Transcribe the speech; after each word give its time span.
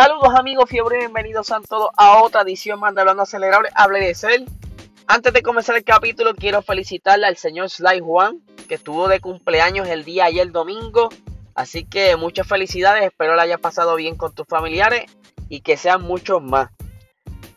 Saludos 0.00 0.32
amigos 0.38 0.70
fiebre, 0.70 0.98
bienvenidos 0.98 1.50
a 1.50 1.60
todos 1.60 1.90
a 1.96 2.22
otra 2.22 2.42
edición 2.42 2.78
más 2.78 2.94
de 2.94 3.00
Hablando 3.00 3.24
Acelerable, 3.24 3.68
hable 3.74 3.98
de 3.98 4.14
ser. 4.14 4.44
Antes 5.08 5.32
de 5.32 5.42
comenzar 5.42 5.74
el 5.74 5.82
capítulo 5.82 6.36
quiero 6.36 6.62
felicitarle 6.62 7.26
al 7.26 7.36
señor 7.36 7.68
Sly 7.68 7.98
Juan, 7.98 8.40
que 8.68 8.76
estuvo 8.76 9.08
de 9.08 9.18
cumpleaños 9.18 9.88
el 9.88 10.04
día 10.04 10.26
ayer 10.26 10.52
domingo. 10.52 11.08
Así 11.56 11.84
que 11.84 12.14
muchas 12.14 12.46
felicidades, 12.46 13.06
espero 13.06 13.34
le 13.34 13.42
haya 13.42 13.58
pasado 13.58 13.96
bien 13.96 14.14
con 14.14 14.32
tus 14.32 14.46
familiares 14.46 15.10
y 15.48 15.62
que 15.62 15.76
sean 15.76 16.02
muchos 16.02 16.40
más. 16.40 16.70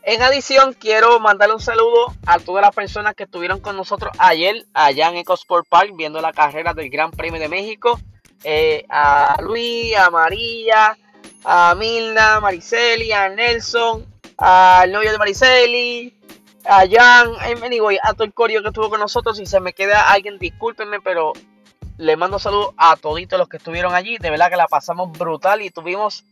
En 0.01 0.23
adición, 0.23 0.73
quiero 0.73 1.19
mandarle 1.19 1.53
un 1.53 1.61
saludo 1.61 2.07
a 2.25 2.39
todas 2.39 2.63
las 2.63 2.73
personas 2.73 3.13
que 3.13 3.25
estuvieron 3.25 3.59
con 3.59 3.77
nosotros 3.77 4.11
ayer 4.17 4.65
allá 4.73 5.09
en 5.09 5.17
EcoSport 5.17 5.67
Park 5.69 5.91
viendo 5.95 6.19
la 6.21 6.33
carrera 6.33 6.73
del 6.73 6.89
Gran 6.89 7.11
Premio 7.11 7.39
de 7.39 7.49
México. 7.49 7.99
Eh, 8.43 8.83
a 8.89 9.37
Luis, 9.43 9.95
a 9.95 10.09
María, 10.09 10.97
a 11.43 11.75
Milna, 11.75 12.39
Mariceli, 12.39 13.11
a 13.11 13.29
Nelson, 13.29 14.05
al 14.37 14.91
novio 14.91 15.11
de 15.11 15.17
Mariceli, 15.17 16.21
a 16.65 16.85
Jan, 16.89 17.31
anyway, 17.63 17.97
a 18.01 18.13
todo 18.13 18.23
el 18.23 18.33
corio 18.33 18.61
que 18.61 18.69
estuvo 18.69 18.89
con 18.89 18.99
nosotros. 18.99 19.37
Si 19.37 19.45
se 19.45 19.59
me 19.59 19.73
queda 19.73 20.11
alguien, 20.11 20.37
discúlpenme, 20.37 21.01
pero 21.01 21.33
le 21.97 22.15
mando 22.15 22.39
saludos 22.39 22.73
a 22.77 22.95
toditos 22.95 23.39
los 23.39 23.49
que 23.49 23.57
estuvieron 23.57 23.93
allí. 23.93 24.17
De 24.17 24.29
verdad 24.29 24.49
que 24.49 24.57
la 24.57 24.67
pasamos 24.67 25.11
brutal 25.11 25.61
y 25.61 25.69
tuvimos, 25.69 26.25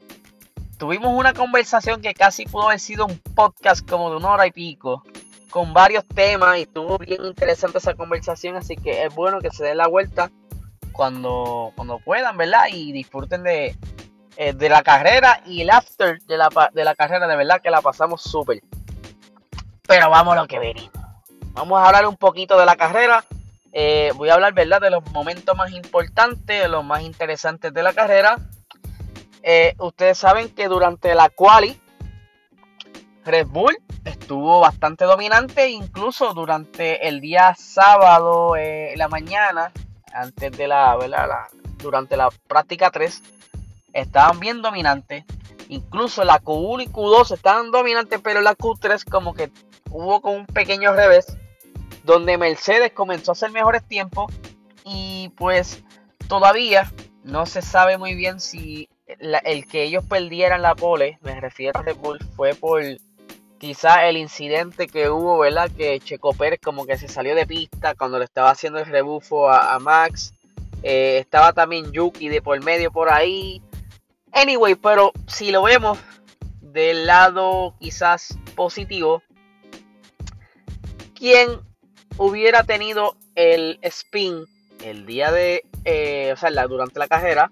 tuvimos 0.78 1.12
una 1.18 1.34
conversación 1.34 2.02
que 2.02 2.14
casi 2.14 2.46
pudo 2.46 2.68
haber 2.68 2.80
sido 2.80 3.06
un 3.06 3.20
podcast 3.36 3.88
como 3.88 4.10
de 4.12 4.18
una 4.18 4.30
hora 4.30 4.48
y 4.48 4.52
pico. 4.52 5.04
Con 5.50 5.74
varios 5.74 6.06
temas 6.06 6.60
y 6.60 6.62
estuvo 6.62 7.00
bien 7.00 7.26
interesante 7.26 7.80
esa 7.80 7.96
conversación. 7.96 8.56
Así 8.56 8.76
que 8.76 9.04
es 9.04 9.14
bueno 9.16 9.40
que 9.40 9.50
se 9.50 9.64
den 9.64 9.78
la 9.78 9.88
vuelta 9.88 10.32
cuando, 10.92 11.72
cuando 11.76 11.98
puedan, 12.00 12.38
¿verdad? 12.38 12.66
Y 12.72 12.92
disfruten 12.92 13.42
de, 13.42 13.76
eh, 14.42 14.54
de 14.54 14.70
la 14.70 14.84
carrera 14.84 15.42
y 15.46 15.64
el 15.64 15.70
after 15.70 16.22
de 16.22 16.38
la, 16.38 16.48
de 16.72 16.86
la 16.86 16.96
carrera. 16.96 17.28
De 17.28 17.36
verdad 17.36 17.62
que 17.62 17.70
la 17.70 17.82
pasamos 17.82 18.22
súper. 18.22 18.62
Pero 19.86 20.10
vamos 20.10 20.34
a 20.34 20.40
lo 20.40 20.48
que 20.48 20.60
venimos. 20.60 20.94
Vamos 21.52 21.78
a 21.78 21.88
hablar 21.88 22.08
un 22.08 22.16
poquito 22.16 22.58
de 22.58 22.66
la 22.66 22.78
carrera. 22.78 23.26
Eh, 23.74 24.14
voy 24.16 24.30
a 24.30 24.36
hablar, 24.36 24.54
¿verdad?, 24.54 24.80
de 24.80 24.92
los 24.92 25.06
momentos 25.12 25.58
más 25.58 25.74
importantes, 25.74 26.62
de 26.62 26.70
los 26.70 26.86
más 26.86 27.02
interesantes 27.02 27.74
de 27.74 27.84
la 27.84 27.92
carrera. 27.92 28.38
Eh, 29.44 29.76
ustedes 29.78 30.18
saben 30.18 30.48
que 30.48 30.70
durante 30.70 31.14
la 31.16 31.28
quali, 31.28 31.78
Red 33.26 33.48
Bull 33.48 33.78
estuvo 34.06 34.62
bastante 34.62 35.04
dominante, 35.04 35.68
incluso 35.68 36.34
durante 36.34 37.10
el 37.10 37.20
día 37.20 37.56
sábado, 37.58 38.56
en 38.56 38.98
la 38.98 39.10
mañana, 39.10 39.74
antes 40.14 40.58
de 40.58 40.70
la, 40.70 40.96
¿verdad? 40.96 41.28
durante 41.78 42.16
la 42.16 42.30
práctica 42.48 42.90
3, 42.90 43.22
estaban 43.94 44.40
bien 44.40 44.62
dominantes. 44.62 45.26
Incluso 45.68 46.24
la 46.24 46.42
Q1 46.42 46.84
y 46.84 46.88
Q2 46.88 47.32
estaban 47.34 47.72
dominantes, 47.72 48.20
pero 48.24 48.42
la 48.42 48.56
Q3 48.56 49.04
como 49.10 49.34
que 49.34 49.52
hubo 49.92 50.22
con 50.22 50.36
un 50.36 50.46
pequeño 50.46 50.94
revés, 50.94 51.38
donde 52.04 52.38
Mercedes 52.38 52.92
comenzó 52.92 53.32
a 53.32 53.34
hacer 53.34 53.52
mejores 53.52 53.88
tiempos 53.88 54.34
y 54.84 55.32
pues 55.38 55.84
todavía 56.28 56.92
no 57.24 57.46
se 57.46 57.62
sabe 57.62 57.98
muy 57.98 58.16
bien 58.16 58.40
si 58.40 58.90
el 59.20 59.68
que 59.68 59.84
ellos 59.84 60.04
perdieran 60.08 60.62
la 60.62 60.76
pole, 60.76 61.20
me 61.22 61.40
refiero 61.40 61.80
a 61.80 61.84
Red 61.84 61.98
Bull, 61.98 62.20
fue 62.36 62.54
por 62.54 62.82
quizá 63.60 64.08
el 64.08 64.18
incidente 64.18 64.88
que 64.88 65.10
hubo, 65.10 65.38
¿verdad? 65.40 65.70
Que 65.76 66.00
Checo 66.00 66.34
Pérez 66.34 66.60
como 66.64 66.86
que 66.86 66.98
se 66.98 67.08
salió 67.08 67.36
de 67.36 67.46
pista 67.46 67.94
cuando 67.94 68.18
le 68.18 68.26
estaba 68.26 68.52
haciendo 68.52 68.80
el 68.80 68.86
rebufo 68.86 69.50
a, 69.50 69.78
Max. 69.80 70.34
Eh, 70.82 71.18
estaba 71.20 71.52
también 71.54 71.92
Yuki 71.92 72.30
de 72.30 72.42
por 72.42 72.64
medio 72.64 72.92
por 72.92 73.10
ahí. 73.12 73.62
Anyway, 74.34 74.76
pero 74.76 75.12
si 75.28 75.52
lo 75.52 75.64
vemos 75.64 75.98
del 76.62 77.06
lado 77.06 77.76
quizás 77.80 78.38
positivo, 78.56 79.24
¿quién 81.16 81.62
hubiera 82.18 82.64
tenido 82.64 83.16
el 83.36 83.80
spin 83.82 84.46
el 84.84 85.06
día 85.06 85.32
de, 85.32 85.64
eh, 85.86 86.32
o 86.34 86.38
sea, 86.38 86.50
durante 86.68 87.00
la 87.00 87.08
carrera, 87.08 87.52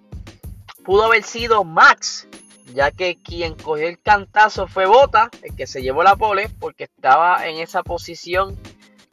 pudo 0.84 1.06
haber 1.06 1.24
sido 1.24 1.64
Max, 1.64 2.28
ya 2.74 2.92
que 2.92 3.18
quien 3.22 3.56
cogió 3.56 3.88
el 3.88 4.00
cantazo 4.00 4.68
fue 4.68 4.86
Bota, 4.86 5.30
el 5.42 5.56
que 5.56 5.68
se 5.68 5.82
llevó 5.82 6.04
la 6.04 6.16
pole, 6.16 6.50
porque 6.60 6.86
estaba 6.86 7.48
en 7.48 7.58
esa 7.58 7.84
posición 7.84 8.58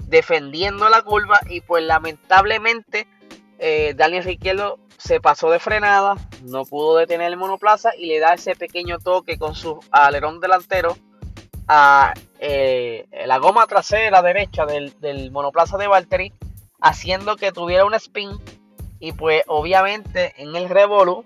defendiendo 0.07 0.89
la 0.89 1.03
curva 1.03 1.41
y 1.49 1.61
pues 1.61 1.83
lamentablemente 1.83 3.09
eh, 3.59 3.95
Daniel 3.97 4.25
Ricciardo 4.25 4.79
se 4.99 5.21
pasó 5.21 5.50
de 5.50 5.59
frenada, 5.59 6.16
no 6.43 6.65
pudo 6.65 6.97
detener 6.97 7.28
el 7.28 7.37
monoplaza 7.37 7.91
y 7.97 8.06
le 8.06 8.21
da 8.21 8.34
ese 8.34 8.55
pequeño 8.55 8.99
toque 8.99 9.38
con 9.38 9.55
su 9.55 9.81
alerón 9.91 10.41
delantero 10.41 10.97
a 11.69 12.15
eh, 12.38 13.06
la 13.27 13.38
goma 13.38 13.66
trasera 13.66 14.22
derecha 14.22 14.66
del, 14.66 15.31
monoplaza 15.31 15.78
de 15.78 15.88
Valtteri, 15.88 16.32
haciendo 16.81 17.37
que 17.37 17.53
tuviera 17.53 17.84
un 17.84 17.94
spin. 17.94 18.31
Y 19.00 19.12
pues 19.12 19.43
obviamente 19.47 20.34
en 20.38 20.55
el 20.56 20.69
revolu 20.69 21.25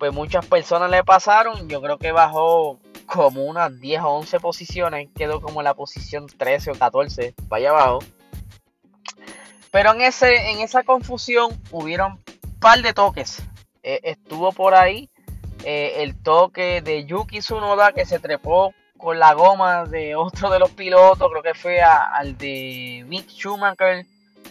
pues 0.00 0.14
muchas 0.14 0.46
personas 0.46 0.90
le 0.90 1.04
pasaron, 1.04 1.68
yo 1.68 1.82
creo 1.82 1.98
que 1.98 2.10
bajó 2.10 2.78
como 3.04 3.44
unas 3.44 3.78
10 3.80 4.00
o 4.00 4.08
11 4.08 4.40
posiciones, 4.40 5.08
quedó 5.14 5.42
como 5.42 5.60
en 5.60 5.64
la 5.64 5.74
posición 5.74 6.26
13 6.26 6.70
o 6.70 6.74
14, 6.74 7.34
vaya 7.48 7.68
abajo. 7.68 7.98
Pero 9.70 9.92
en, 9.92 10.00
ese, 10.00 10.52
en 10.52 10.60
esa 10.60 10.84
confusión 10.84 11.50
hubieron 11.70 12.18
par 12.60 12.82
de 12.82 12.92
toques. 12.92 13.42
Eh, 13.82 14.00
estuvo 14.04 14.52
por 14.52 14.74
ahí 14.74 15.08
eh, 15.64 16.02
el 16.02 16.22
toque 16.22 16.82
de 16.82 17.06
Yuki 17.06 17.40
Tsunoda 17.40 17.92
que 17.92 18.04
se 18.04 18.18
trepó 18.18 18.74
con 18.98 19.18
la 19.18 19.32
goma 19.32 19.84
de 19.84 20.14
otro 20.14 20.50
de 20.50 20.58
los 20.58 20.70
pilotos, 20.70 21.30
creo 21.30 21.42
que 21.42 21.54
fue 21.54 21.80
al 21.80 22.36
de 22.36 23.04
Mick 23.08 23.28
Schumacher. 23.30 24.04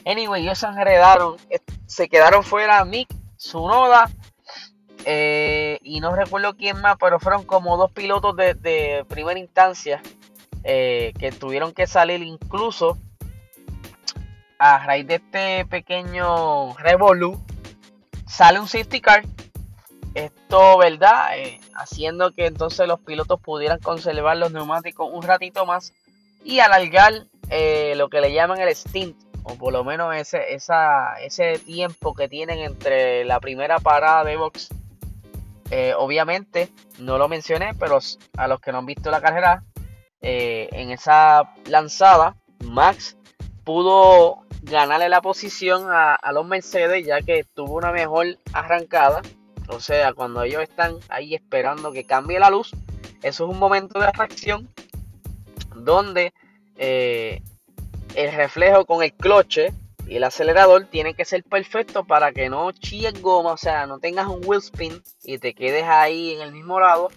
Anyway, 0.05 0.43
ellos 0.43 0.57
se 0.57 0.65
enredaron, 0.65 1.37
eh, 1.51 1.59
se 1.85 2.09
quedaron 2.09 2.43
fuera 2.43 2.83
Mick 2.83 3.09
Tsunoda 3.37 4.09
y 5.05 5.99
no 6.01 6.15
recuerdo 6.15 6.55
quién 6.55 6.81
más, 6.81 6.97
pero 6.99 7.19
fueron 7.19 7.43
como 7.43 7.77
dos 7.77 7.91
pilotos 7.91 8.35
de, 8.35 9.05
primera 9.07 9.39
instancia 9.39 10.01
que 10.63 11.33
tuvieron 11.39 11.73
que 11.73 11.87
salir 11.87 12.21
incluso 12.21 12.97
a 14.59 14.85
raíz 14.85 15.07
de 15.07 15.15
este 15.15 15.65
pequeño 15.65 16.75
revolu 16.77 17.41
sale 18.29 18.59
un 18.59 18.67
safety 18.67 19.01
car. 19.01 19.23
Esto, 20.13 20.77
¿verdad? 20.77 21.37
Eh, 21.37 21.59
haciendo 21.75 22.31
que 22.31 22.45
entonces 22.45 22.87
los 22.87 22.99
pilotos 22.99 23.39
pudieran 23.41 23.79
conservar 23.79 24.37
los 24.37 24.51
neumáticos 24.51 25.09
un 25.11 25.23
ratito 25.23 25.65
más 25.65 25.93
y 26.43 26.59
alargar 26.59 27.25
eh, 27.49 27.93
lo 27.95 28.09
que 28.09 28.21
le 28.21 28.33
llaman 28.33 28.59
el 28.59 28.73
stint, 28.75 29.15
o 29.43 29.55
por 29.55 29.73
lo 29.73 29.83
menos 29.83 30.15
ese, 30.15 30.41
ese 30.53 31.59
tiempo 31.59 32.13
que 32.13 32.27
tienen 32.27 32.59
entre 32.59 33.23
la 33.25 33.39
primera 33.39 33.79
parada 33.79 34.23
de 34.23 34.37
box. 34.37 34.69
Eh, 35.71 35.93
obviamente, 35.95 36.69
no 36.97 37.17
lo 37.17 37.27
mencioné, 37.27 37.73
pero 37.79 37.99
a 38.37 38.47
los 38.47 38.59
que 38.59 38.71
no 38.71 38.79
han 38.79 38.85
visto 38.85 39.11
la 39.11 39.21
carrera, 39.21 39.63
en 40.21 40.91
esa 40.91 41.53
lanzada, 41.65 42.35
Max 42.65 43.15
pudo 43.69 44.47
ganarle 44.63 45.09
la 45.09 45.21
posición 45.21 45.83
a, 45.91 46.17
los 46.33 46.43
Mercedes 46.43 47.05
ya 47.05 47.21
que 47.21 47.43
tuvo 47.43 47.75
una 47.75 47.91
mejor 47.91 48.39
arrancada. 48.51 49.21
O 49.67 49.79
sea, 49.79 50.11
cuando 50.13 50.41
ellos 50.41 50.63
están 50.63 50.95
ahí 51.07 51.35
esperando 51.35 51.91
que 51.91 52.03
cambie 52.03 52.39
la 52.39 52.49
luz, 52.49 52.71
eso 53.21 53.43
es 53.43 53.49
un 53.51 53.59
momento 53.59 53.99
de 53.99 54.11
reacción 54.11 54.67
donde 55.75 56.33
eh, 56.77 57.43
el 58.15 58.33
reflejo 58.33 58.85
con 58.85 59.03
el 59.03 59.13
cloche 59.13 59.71
y 60.07 60.15
el 60.15 60.23
acelerador 60.23 60.85
tiene 60.85 61.13
que 61.13 61.23
ser 61.23 61.43
perfecto 61.43 62.05
para 62.05 62.31
que 62.31 62.49
no 62.49 62.71
chilles 62.71 63.21
goma, 63.21 63.51
o 63.51 63.57
sea, 63.57 63.85
no 63.85 63.99
tengas 63.99 64.25
un 64.25 64.41
wheel 64.43 64.63
spin 64.63 65.03
y 65.23 65.37
te 65.37 65.53
quedes 65.53 65.83
ahí 65.83 66.33
en 66.33 66.41
el 66.41 66.53
mismo 66.53 66.79
lado, 66.79 67.09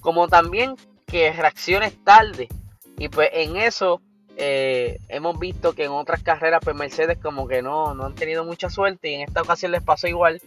como 0.00 0.26
también 0.26 0.74
que 1.06 1.30
reacciones 1.34 2.02
tarde. 2.02 2.48
Y 2.96 3.10
pues 3.10 3.28
en 3.34 3.58
eso 3.58 4.00
eh, 4.40 5.00
hemos 5.08 5.36
visto 5.40 5.72
que 5.72 5.84
en 5.84 5.90
otras 5.90 6.22
carreras, 6.22 6.60
pues 6.62 6.76
Mercedes 6.76 7.18
como 7.18 7.48
que 7.48 7.60
no, 7.60 7.92
no 7.94 8.06
han 8.06 8.14
tenido 8.14 8.44
mucha 8.44 8.70
suerte 8.70 9.10
y 9.10 9.14
en 9.14 9.22
esta 9.22 9.42
ocasión 9.42 9.72
les 9.72 9.82
pasó 9.82 10.06
igual. 10.06 10.40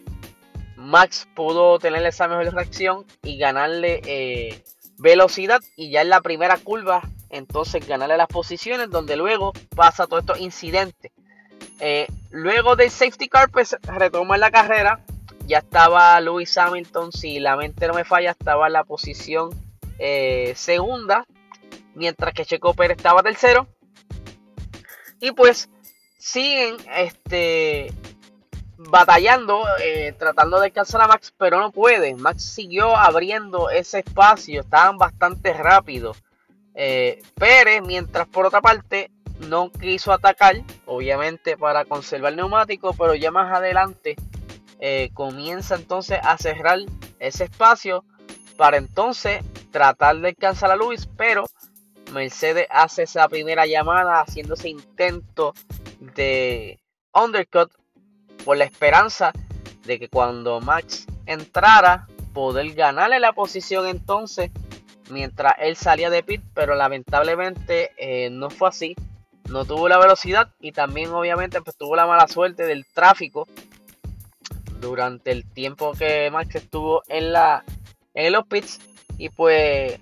Max 0.78 1.28
pudo 1.36 1.78
tener 1.78 2.04
esa 2.06 2.30
mejor 2.30 2.54
reacción 2.54 3.06
y 3.22 3.38
ganarle 3.38 4.02
eh, 4.06 4.64
velocidad 4.98 5.60
y 5.76 5.92
ya 5.92 6.02
en 6.02 6.10
la 6.10 6.22
primera 6.22 6.58
curva 6.58 7.02
entonces 7.30 7.86
ganarle 7.86 8.16
las 8.16 8.30
posiciones 8.30 8.90
donde 8.90 9.18
luego 9.18 9.52
pasa 9.76 10.08
todo 10.08 10.20
estos 10.20 10.40
incidentes. 10.40 11.12
Eh, 11.82 12.08
luego 12.30 12.78
del 12.78 12.90
safety 12.90 13.28
car 13.28 13.50
pues 13.52 13.76
retoma 13.84 14.38
la 14.38 14.52
carrera. 14.52 15.04
Ya 15.48 15.58
estaba 15.58 16.20
Lewis 16.22 16.58
Hamilton, 16.58 17.12
si 17.12 17.42
la 17.42 17.58
mente 17.58 17.88
no 17.88 17.94
me 17.94 18.06
falla, 18.06 18.32
estaba 18.32 18.68
en 18.68 18.74
la 18.74 18.86
posición 18.86 19.50
segunda. 20.56 21.26
Mientras 21.94 22.34
que 22.34 22.46
Checo 22.46 22.74
Pérez 22.74 22.98
estaba 22.98 23.22
tercero. 23.22 23.68
Y 25.21 25.31
pues 25.31 25.69
siguen 26.18 26.75
este, 26.97 27.94
batallando, 28.77 29.63
eh, 29.79 30.13
tratando 30.18 30.59
de 30.59 30.65
alcanzar 30.65 31.01
a 31.01 31.07
Max, 31.07 31.33
pero 31.38 31.59
no 31.59 31.71
puede. 31.71 32.15
Max 32.15 32.44
siguió 32.44 32.95
abriendo 32.95 33.69
ese 33.69 34.00
espacio, 34.00 34.62
estaban 34.62 34.97
bastante 34.97 35.53
rápidos. 35.53 36.21
Eh, 36.73 37.21
Pérez, 37.35 37.81
mientras 37.85 38.27
por 38.27 38.45
otra 38.45 38.62
parte 38.62 39.12
no 39.47 39.71
quiso 39.71 40.12
atacar, 40.12 40.62
obviamente 40.85 41.57
para 41.57 41.85
conservar 41.85 42.31
el 42.31 42.38
neumático, 42.38 42.94
pero 42.94 43.15
ya 43.15 43.31
más 43.31 43.51
adelante 43.53 44.15
eh, 44.79 45.12
comienza 45.13 45.75
entonces 45.75 46.19
a 46.23 46.38
cerrar 46.38 46.79
ese 47.19 47.45
espacio 47.45 48.03
para 48.57 48.77
entonces 48.77 49.44
tratar 49.71 50.18
de 50.18 50.29
alcanzar 50.29 50.71
a 50.71 50.75
Luis, 50.75 51.07
pero 51.18 51.45
Mercedes 52.12 52.68
hace 52.69 53.04
esa 53.04 53.28
primera 53.28 53.66
llamada 53.66 54.22
haciendo 54.22 54.54
ese 54.54 54.69
intento 54.69 55.54
de 56.16 56.80
undercut 57.13 57.72
por 58.44 58.58
la 58.58 58.66
esperanza 58.66 59.31
de 59.86 60.00
que 60.00 60.10
cuando 60.10 60.62
Max 60.62 61.08
entrara 61.25 62.08
poder 62.34 62.74
ganarle 62.74 63.19
la 63.19 63.34
posición 63.34 63.88
entonces 63.88 64.52
mientras 65.10 65.54
él 65.60 65.75
salía 65.75 66.10
de 66.10 66.24
pit, 66.24 66.42
pero 66.54 66.75
lamentablemente 66.75 67.92
eh, 67.98 68.30
no 68.30 68.50
fue 68.50 68.69
así. 68.69 68.96
No 69.50 69.66
tuvo 69.66 69.90
la 69.90 69.98
velocidad 69.98 70.50
y 70.62 70.72
también 70.72 71.12
obviamente 71.12 71.62
pues, 71.62 71.75
tuvo 71.75 71.96
la 71.96 72.07
mala 72.07 72.28
suerte 72.28 72.64
del 72.64 72.86
tráfico 72.86 73.48
durante 74.80 75.31
el 75.31 75.46
tiempo 75.46 75.92
que 75.92 76.31
Max 76.31 76.56
estuvo 76.56 77.04
en 77.07 77.34
la 77.34 77.64
en 78.14 78.34
los 78.34 78.46
pits 78.48 78.80
y 79.18 79.30
pues 79.30 80.00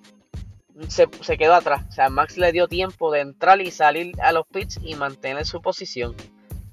se, 0.88 1.38
quedó 1.38 1.56
atrás. 1.56 1.84
O 1.90 1.92
sea, 1.92 2.10
Max 2.10 2.38
le 2.38 2.52
dio 2.52 2.68
tiempo 2.68 3.12
de 3.12 3.22
entrar 3.22 3.62
y 3.62 3.72
salir 3.72 4.14
a 4.22 4.32
los 4.32 4.46
pits 4.48 4.80
y 4.84 4.96
mantener 4.96 5.46
su 5.46 5.62
posición. 5.62 6.16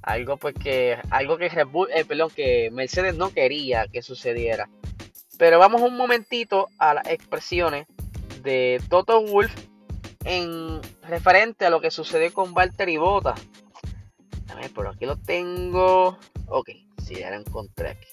Algo 0.03 0.37
pues 0.37 0.55
que 0.55 0.99
algo 1.11 1.37
que 1.37 1.47
eh, 1.47 2.29
que 2.35 2.71
Mercedes 2.73 3.17
no 3.17 3.31
quería 3.31 3.89
que 3.89 4.03
sucediera. 4.03 4.69
Pero 5.39 5.59
vamos 5.59 5.83
un 5.83 5.97
momentito 5.97 6.69
a 6.79 6.95
las 6.95 7.07
expresiones 7.09 7.87
de 8.43 8.81
Toto 8.89 9.21
Wolf 9.21 9.53
en 10.25 10.81
referente 11.03 11.67
a 11.67 11.71
lo 11.71 11.81
que 11.81 11.91
sucedió 11.91 12.33
con 12.33 12.55
Valtteri 12.55 12.97
Bottas. 12.97 13.41
A 14.49 14.55
ver, 14.55 14.73
por 14.73 14.87
aquí 14.87 15.05
lo 15.07 15.17
tengo. 15.17 16.19
Ok, 16.47 16.71
si 17.05 17.17
ya 17.17 17.31
lo 17.31 17.37
encontré 17.37 17.91
aquí. 17.91 18.09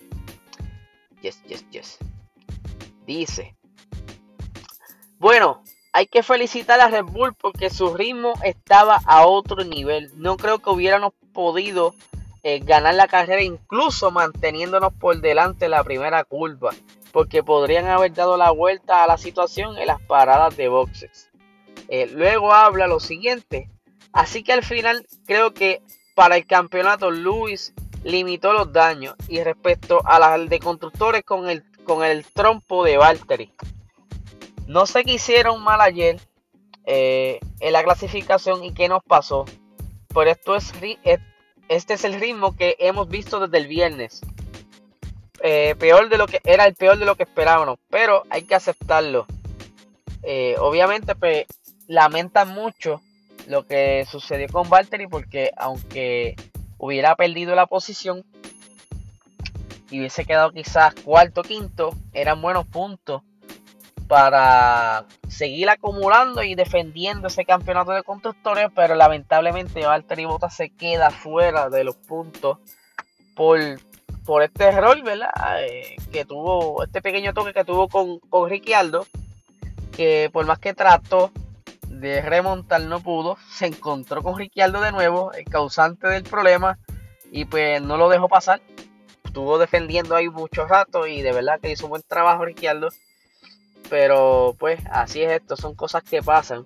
Yes, 1.22 1.42
yes, 1.46 1.66
yes. 1.70 1.98
Dice. 3.06 3.56
Bueno, 5.24 5.63
hay 5.94 6.08
que 6.08 6.24
felicitar 6.24 6.82
a 6.82 6.90
Red 6.90 7.06
Bull 7.06 7.36
porque 7.36 7.70
su 7.70 7.94
ritmo 7.94 8.34
estaba 8.44 9.00
a 9.06 9.26
otro 9.28 9.64
nivel. 9.64 10.12
No 10.16 10.38
creo 10.38 10.60
que 10.60 10.72
hubiéramos 10.72 11.14
podido 11.34 11.94
eh, 12.42 12.60
ganar 12.60 12.96
la 12.96 13.08
carrera 13.08 13.44
incluso 13.44 14.12
manteniéndonos 14.12 14.92
por 14.94 15.22
delante 15.22 15.70
la 15.70 15.84
primera 15.84 16.24
curva 16.24 16.72
porque 17.14 17.44
podrían 17.44 17.86
haber 17.86 18.12
dado 18.12 18.38
la 18.38 18.50
vuelta 18.50 19.04
a 19.04 19.08
la 19.08 19.20
situación 19.20 19.78
en 19.78 19.86
las 19.86 20.02
paradas 20.02 20.58
de 20.58 20.68
boxes. 20.68 21.30
Eh, 21.88 22.08
luego 22.08 22.52
habla 22.52 22.88
lo 22.88 23.00
siguiente, 23.00 23.70
así 24.12 24.44
que 24.44 24.52
al 24.52 24.64
final 24.64 25.06
creo 25.28 25.54
que 25.54 25.84
para 26.16 26.38
el 26.38 26.48
campeonato 26.48 27.12
Luis 27.12 27.72
limitó 28.04 28.52
los 28.52 28.74
daños 28.74 29.16
y 29.28 29.44
respecto 29.44 30.02
a 30.06 30.18
las 30.18 30.50
de 30.50 30.60
constructores 30.60 31.24
con 31.24 31.48
el, 31.50 31.64
con 31.84 32.04
el 32.04 32.26
trompo 32.26 32.84
de 32.84 32.98
Valtteri. 32.98 33.54
No 34.74 34.88
sé 34.88 35.04
qué 35.04 35.14
hicieron 35.14 35.64
mal 35.64 35.82
ayer 35.82 36.20
eh, 36.88 37.40
en 37.60 37.74
la 37.74 37.84
clasificación 37.84 38.64
y 38.64 38.74
qué 38.74 38.88
nos 38.88 39.04
pasó, 39.04 39.46
pero 40.12 40.32
esto 40.32 40.56
es, 40.56 40.74
este 41.70 41.94
es 41.94 42.04
el 42.04 42.20
ritmo 42.20 42.56
que 42.56 42.76
hemos 42.80 43.08
visto 43.08 43.40
desde 43.40 43.60
el 43.60 43.68
viernes. 43.68 44.22
Eh, 45.44 45.76
peor 45.78 46.10
de 46.10 46.18
lo 46.18 46.26
que 46.26 46.42
era 46.44 46.66
el 46.66 46.74
peor 46.74 46.98
de 46.98 47.06
lo 47.06 47.14
que 47.14 47.22
esperábamos, 47.22 47.78
pero 47.92 48.24
hay 48.32 48.46
que 48.46 48.56
aceptarlo. 48.56 49.28
Eh, 50.24 50.56
obviamente, 50.58 51.14
pues 51.14 51.46
lamentan 51.88 52.50
mucho 52.50 53.00
lo 53.46 53.68
que 53.68 54.08
sucedió 54.10 54.48
con 54.48 54.72
Valtteri 54.72 55.06
porque 55.06 55.52
aunque 55.56 56.36
hubiera 56.80 57.16
perdido 57.16 57.54
la 57.54 57.68
posición 57.68 58.26
y 59.92 60.00
hubiese 60.00 60.26
quedado 60.26 60.52
quizás 60.52 60.96
cuarto 60.96 61.44
quinto, 61.44 61.92
eran 62.12 62.42
buenos 62.42 62.66
puntos 62.66 63.22
para 64.14 65.08
seguir 65.28 65.72
acumulando 65.72 66.44
y 66.44 66.54
defendiendo 66.54 67.30
ese 67.30 67.46
campeonato 67.46 67.94
de 67.94 68.04
constructores, 68.04 68.70
pero 68.76 68.94
lamentablemente 68.94 69.88
Valtteri 69.88 70.26
Bottas 70.26 70.56
se 70.56 70.70
queda 70.70 71.10
fuera 71.10 71.72
de 71.72 71.84
los 71.84 71.96
puntos 71.96 72.60
por 73.36 73.60
por 74.24 74.44
este 74.44 74.66
error, 74.66 75.02
¿verdad? 75.02 75.32
Eh, 75.62 75.96
que 76.12 76.26
tuvo, 76.26 76.84
este 76.84 77.02
pequeño 77.02 77.34
toque 77.34 77.54
que 77.54 77.66
tuvo 77.66 77.88
con, 77.90 78.20
con 78.20 78.52
que 79.92 80.30
por 80.32 80.46
más 80.46 80.60
que 80.60 80.76
trató 80.76 81.32
de 81.88 82.22
remontar 82.22 82.82
no 82.82 83.00
pudo, 83.00 83.38
se 83.50 83.66
encontró 83.66 84.22
con 84.22 84.38
Ricciardo 84.38 84.80
de 84.80 84.92
nuevo, 84.92 85.34
el 85.34 85.46
causante 85.46 86.08
del 86.08 86.22
problema, 86.22 86.78
y 87.32 87.46
pues 87.46 87.82
no 87.82 87.98
lo 87.98 88.10
dejó 88.10 88.30
pasar. 88.30 88.62
Estuvo 89.26 89.58
defendiendo 89.58 90.16
ahí 90.16 90.30
mucho 90.30 90.68
rato 90.68 91.08
y 91.08 91.24
de 91.24 91.34
verdad 91.34 91.60
que 91.60 91.72
hizo 91.72 91.88
un 91.88 91.90
buen 91.90 92.04
trabajo 92.04 92.46
Ricciardo. 92.46 92.90
Pero 93.94 94.56
pues 94.58 94.80
así 94.90 95.22
es 95.22 95.32
esto, 95.34 95.56
son 95.56 95.76
cosas 95.76 96.02
que 96.02 96.24
pasan. 96.24 96.66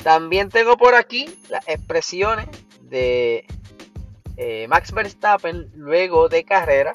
También 0.00 0.48
tengo 0.48 0.76
por 0.76 0.94
aquí 0.94 1.28
las 1.48 1.66
expresiones 1.66 2.46
de 2.82 3.44
eh, 4.36 4.68
Max 4.68 4.92
Verstappen 4.92 5.72
luego 5.74 6.28
de 6.28 6.44
carrera, 6.44 6.92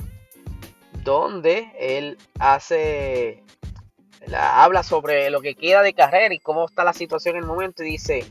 donde 1.04 1.70
él 1.78 2.18
hace, 2.40 3.44
habla 4.34 4.84
sobre 4.84 5.30
lo 5.30 5.42
que 5.42 5.56
queda 5.56 5.82
de 5.82 5.94
carrera 5.94 6.34
y 6.34 6.40
cómo 6.40 6.64
está 6.64 6.86
la 6.86 6.94
situación 6.94 7.36
en 7.36 7.42
el 7.42 7.48
momento 7.50 7.84
y 7.84 7.92
dice, 7.92 8.24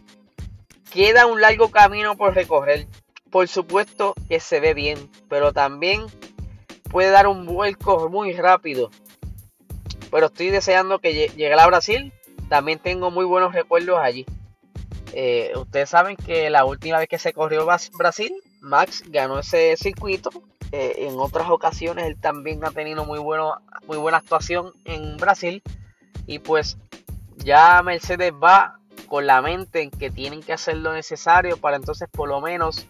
queda 0.90 1.26
un 1.26 1.42
largo 1.42 1.70
camino 1.70 2.16
por 2.16 2.34
recorrer. 2.34 2.86
Por 3.30 3.46
supuesto 3.46 4.14
que 4.26 4.40
se 4.40 4.58
ve 4.58 4.72
bien, 4.72 5.10
pero 5.28 5.52
también 5.52 6.06
puede 6.90 7.10
dar 7.10 7.26
un 7.26 7.44
vuelco 7.44 8.08
muy 8.08 8.32
rápido. 8.32 8.90
Pero 10.14 10.26
estoy 10.26 10.50
deseando 10.50 11.00
que 11.00 11.12
llegue 11.12 11.52
a 11.54 11.66
Brasil. 11.66 12.12
También 12.48 12.78
tengo 12.78 13.10
muy 13.10 13.24
buenos 13.24 13.52
recuerdos 13.52 13.98
allí. 13.98 14.24
Eh, 15.12 15.50
ustedes 15.56 15.90
saben 15.90 16.16
que 16.16 16.50
la 16.50 16.64
última 16.64 16.98
vez 17.00 17.08
que 17.08 17.18
se 17.18 17.32
corrió 17.32 17.66
Brasil 17.98 18.32
Max 18.60 19.02
ganó 19.08 19.40
ese 19.40 19.76
circuito. 19.76 20.30
Eh, 20.70 21.08
en 21.08 21.18
otras 21.18 21.50
ocasiones 21.50 22.06
él 22.06 22.16
también 22.20 22.64
ha 22.64 22.70
tenido 22.70 23.04
muy, 23.04 23.18
bueno, 23.18 23.56
muy 23.88 23.96
buena 23.96 24.18
actuación 24.18 24.72
en 24.84 25.16
Brasil. 25.16 25.64
Y 26.28 26.38
pues 26.38 26.78
ya 27.38 27.82
Mercedes 27.82 28.32
va 28.32 28.78
con 29.08 29.26
la 29.26 29.42
mente 29.42 29.82
en 29.82 29.90
que 29.90 30.12
tienen 30.12 30.44
que 30.44 30.52
hacer 30.52 30.76
lo 30.76 30.92
necesario 30.92 31.56
para 31.56 31.74
entonces 31.74 32.08
por 32.08 32.28
lo 32.28 32.40
menos 32.40 32.86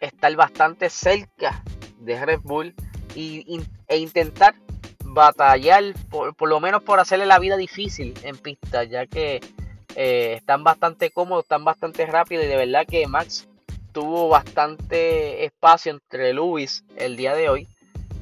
estar 0.00 0.34
bastante 0.34 0.90
cerca 0.90 1.62
de 2.00 2.26
Red 2.26 2.40
Bull 2.42 2.74
e 3.14 3.96
intentar 3.98 4.56
batallar 5.16 5.82
por, 6.10 6.34
lo 6.46 6.60
menos 6.60 6.82
por 6.82 7.00
hacerle 7.00 7.24
la 7.24 7.38
vida 7.38 7.56
difícil 7.56 8.12
en 8.22 8.36
pista 8.36 8.84
ya 8.84 9.06
que 9.06 9.40
eh, 9.94 10.34
están 10.36 10.62
bastante 10.62 11.10
cómodos, 11.10 11.44
están 11.44 11.64
bastante 11.64 12.04
rápidos 12.04 12.44
y 12.44 12.48
de 12.48 12.56
verdad 12.56 12.86
que 12.86 13.06
Max 13.06 13.48
tuvo 13.92 14.28
bastante 14.28 15.46
espacio 15.46 15.92
entre 15.92 16.34
Luis 16.34 16.84
el 16.96 17.16
día 17.16 17.34
de 17.34 17.48
hoy. 17.48 17.66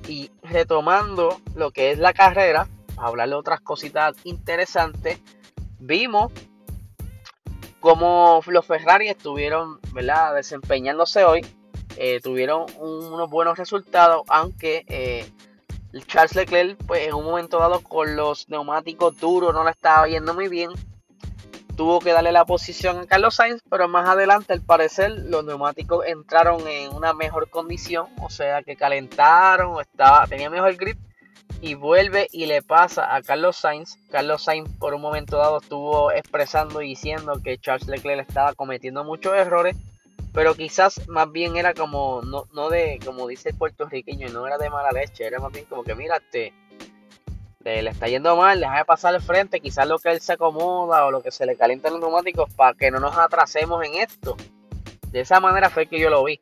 Y 0.07 0.31
retomando 0.43 1.41
lo 1.57 1.73
que 1.73 1.91
es 1.91 1.99
la 1.99 2.13
carrera, 2.13 2.69
a 2.97 3.07
hablar 3.07 3.29
de 3.29 3.35
otras 3.35 3.61
cositas 3.61 4.15
interesantes, 4.23 5.21
vimos 5.81 6.31
cómo 7.81 8.41
los 8.47 8.67
Ferrari 8.67 9.09
estuvieron 9.09 9.81
¿verdad? 9.93 10.33
desempeñándose 10.37 11.25
hoy. 11.25 11.45
Eh, 11.97 12.21
tuvieron 12.21 12.67
unos 12.79 13.29
buenos 13.31 13.59
resultados, 13.59 14.23
aunque 14.29 14.85
eh, 14.89 15.27
Charles 16.07 16.35
Leclerc 16.35 16.77
pues, 16.87 17.07
en 17.07 17.15
un 17.15 17.25
momento 17.25 17.59
dado 17.59 17.81
con 17.81 18.17
los 18.17 18.49
neumáticos 18.49 19.19
duros 19.19 19.55
no 19.55 19.65
la 19.65 19.71
estaba 19.71 20.09
yendo 20.09 20.35
muy 20.35 20.49
bien 20.49 20.71
tuvo 21.75 22.01
que 22.01 22.13
darle 22.13 22.33
la 22.33 22.45
posición 22.45 23.01
a 23.01 23.07
Carlos 23.07 23.35
Sainz, 23.35 23.61
pero 23.69 23.89
más 23.89 24.09
adelante 24.09 24.53
al 24.53 24.61
parecer 24.61 25.11
los 25.11 25.45
neumáticos 25.45 26.07
entraron 26.07 26.67
en 26.69 26.93
una 26.95 27.13
mejor 27.13 27.51
condición, 27.51 28.07
o 28.21 28.31
sea 28.31 28.63
que 28.63 28.77
calentaron, 28.77 29.81
estaba, 29.81 30.27
tenía 30.27 30.51
mejor 30.51 30.77
grip 30.77 30.99
y 31.61 31.75
vuelve 31.75 32.29
y 32.31 32.47
le 32.47 32.63
pasa 32.63 33.15
a 33.15 33.23
Carlos 33.23 33.57
Sainz. 33.57 33.97
Carlos 34.11 34.45
Sainz 34.45 34.71
por 34.79 34.95
un 34.95 35.03
momento 35.03 35.37
dado 35.37 35.59
estuvo 35.59 36.13
expresando 36.13 36.83
y 36.83 36.89
diciendo 36.89 37.41
que 37.43 37.59
Charles 37.59 37.89
Leclerc 37.89 38.29
estaba 38.29 38.55
cometiendo 38.55 39.05
muchos 39.05 39.35
errores, 39.35 39.77
pero 40.35 40.55
quizás 40.55 41.09
más 41.09 41.31
bien 41.31 41.57
era 41.57 41.73
como, 41.73 42.21
no, 42.23 42.47
no 42.53 42.69
de, 42.69 42.99
como 43.05 43.29
dice 43.29 43.50
el 43.50 43.57
puertorriqueño, 43.57 44.29
no 44.31 44.47
era 44.47 44.59
de 44.59 44.69
mala 44.69 44.91
leche, 44.91 45.25
era 45.25 45.38
más 45.38 45.53
bien 45.53 45.64
como 45.64 45.85
que 45.85 45.95
mira, 45.95 46.17
este 46.17 46.53
le 47.64 47.88
está 47.88 48.09
yendo 48.09 48.37
mal, 48.37 48.61
déjame 48.61 48.85
pasar 48.85 49.14
al 49.14 49.23
frente, 49.23 49.61
quizás 49.61 49.88
lo 49.88 49.99
que 49.99 50.11
él 50.11 50.21
se 50.21 50.35
acomoda 50.35 51.07
o 51.07 51.11
lo 51.11 51.23
que 51.23 51.31
se 51.31 51.47
le 51.47 51.57
calienta 51.57 51.88
los 51.88 52.00
neumáticos 52.00 52.53
para 52.53 52.76
que 52.76 52.91
no 52.91 53.00
nos 53.00 53.17
atrasemos 53.17 53.83
en 53.87 53.95
esto. 53.95 54.37
De 55.11 55.21
esa 55.21 55.41
manera 55.41 55.71
fue 55.71 55.87
que 55.87 55.99
yo 55.99 56.11
lo 56.11 56.25
vi. 56.25 56.41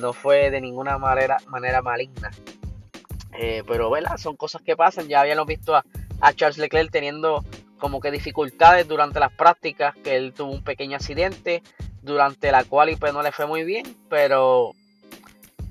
no 0.00 0.12
fue 0.12 0.50
de 0.50 0.60
ninguna 0.60 0.98
manera, 0.98 1.36
manera 1.46 1.82
maligna. 1.82 2.30
Eh, 3.38 3.62
pero, 3.66 3.90
¿verdad? 3.90 4.16
Son 4.16 4.36
cosas 4.36 4.62
que 4.62 4.74
pasan. 4.74 5.06
Ya 5.06 5.20
habíamos 5.20 5.46
visto 5.46 5.76
a, 5.76 5.84
a, 6.20 6.32
Charles 6.32 6.58
Leclerc 6.58 6.90
teniendo 6.90 7.44
como 7.78 8.00
que 8.00 8.10
dificultades 8.10 8.88
durante 8.88 9.20
las 9.20 9.32
prácticas, 9.32 9.94
que 10.02 10.16
él 10.16 10.32
tuvo 10.32 10.50
un 10.50 10.64
pequeño 10.64 10.96
accidente 10.96 11.62
durante 12.06 12.52
la 12.52 12.64
cual 12.64 12.96
pues 12.98 13.12
no 13.12 13.20
le 13.20 13.32
fue 13.32 13.46
muy 13.46 13.64
bien, 13.64 13.84
pero 14.08 14.72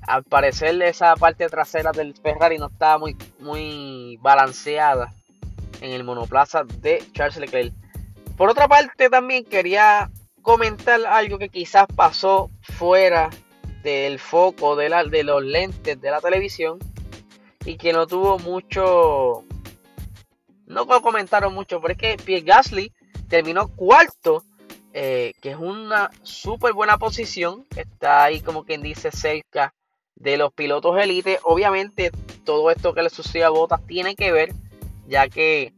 al 0.02 0.22
parecer 0.22 0.80
esa 0.82 1.16
parte 1.16 1.48
trasera 1.48 1.90
del 1.90 2.14
Ferrari 2.14 2.58
no 2.58 2.66
estaba 2.66 2.98
muy, 2.98 3.16
muy 3.40 4.18
balanceada 4.20 5.14
en 5.80 5.90
el 5.90 6.04
monoplaza 6.04 6.62
de 6.64 7.02
Charles 7.12 7.38
Leclerc. 7.38 7.72
Por 8.36 8.50
otra 8.50 8.68
parte 8.68 9.08
también 9.08 9.44
quería 9.44 10.10
comentar 10.42 11.04
algo 11.06 11.38
que 11.38 11.48
quizás 11.48 11.86
pasó 11.96 12.50
fuera 12.60 13.30
del 13.82 14.18
foco 14.18 14.76
de, 14.76 14.90
la, 14.90 15.04
de 15.04 15.24
los 15.24 15.42
lentes 15.42 16.00
de 16.00 16.10
la 16.10 16.20
televisión 16.20 16.78
y 17.64 17.76
que 17.76 17.92
no 17.92 18.06
tuvo 18.06 18.38
mucho 18.38 19.42
no 20.66 20.86
comentaron 20.86 21.54
mucho 21.54 21.80
pero 21.80 21.92
es 21.92 21.98
que 21.98 22.16
Pierre 22.22 22.44
Gasly 22.44 22.92
terminó 23.28 23.68
cuarto 23.68 24.44
eh, 24.98 25.34
que 25.42 25.50
es 25.50 25.58
una 25.58 26.10
súper 26.22 26.72
buena 26.72 26.96
posición 26.96 27.66
está 27.76 28.24
ahí 28.24 28.40
como 28.40 28.64
quien 28.64 28.80
dice 28.80 29.12
cerca 29.12 29.74
de 30.14 30.38
los 30.38 30.54
pilotos 30.54 30.98
elite. 30.98 31.38
Obviamente 31.42 32.10
todo 32.46 32.70
esto 32.70 32.94
que 32.94 33.02
le 33.02 33.10
sucedió 33.10 33.46
a 33.46 33.50
Bottas 33.50 33.86
tiene 33.86 34.16
que 34.16 34.32
ver, 34.32 34.54
ya 35.06 35.28
que 35.28 35.74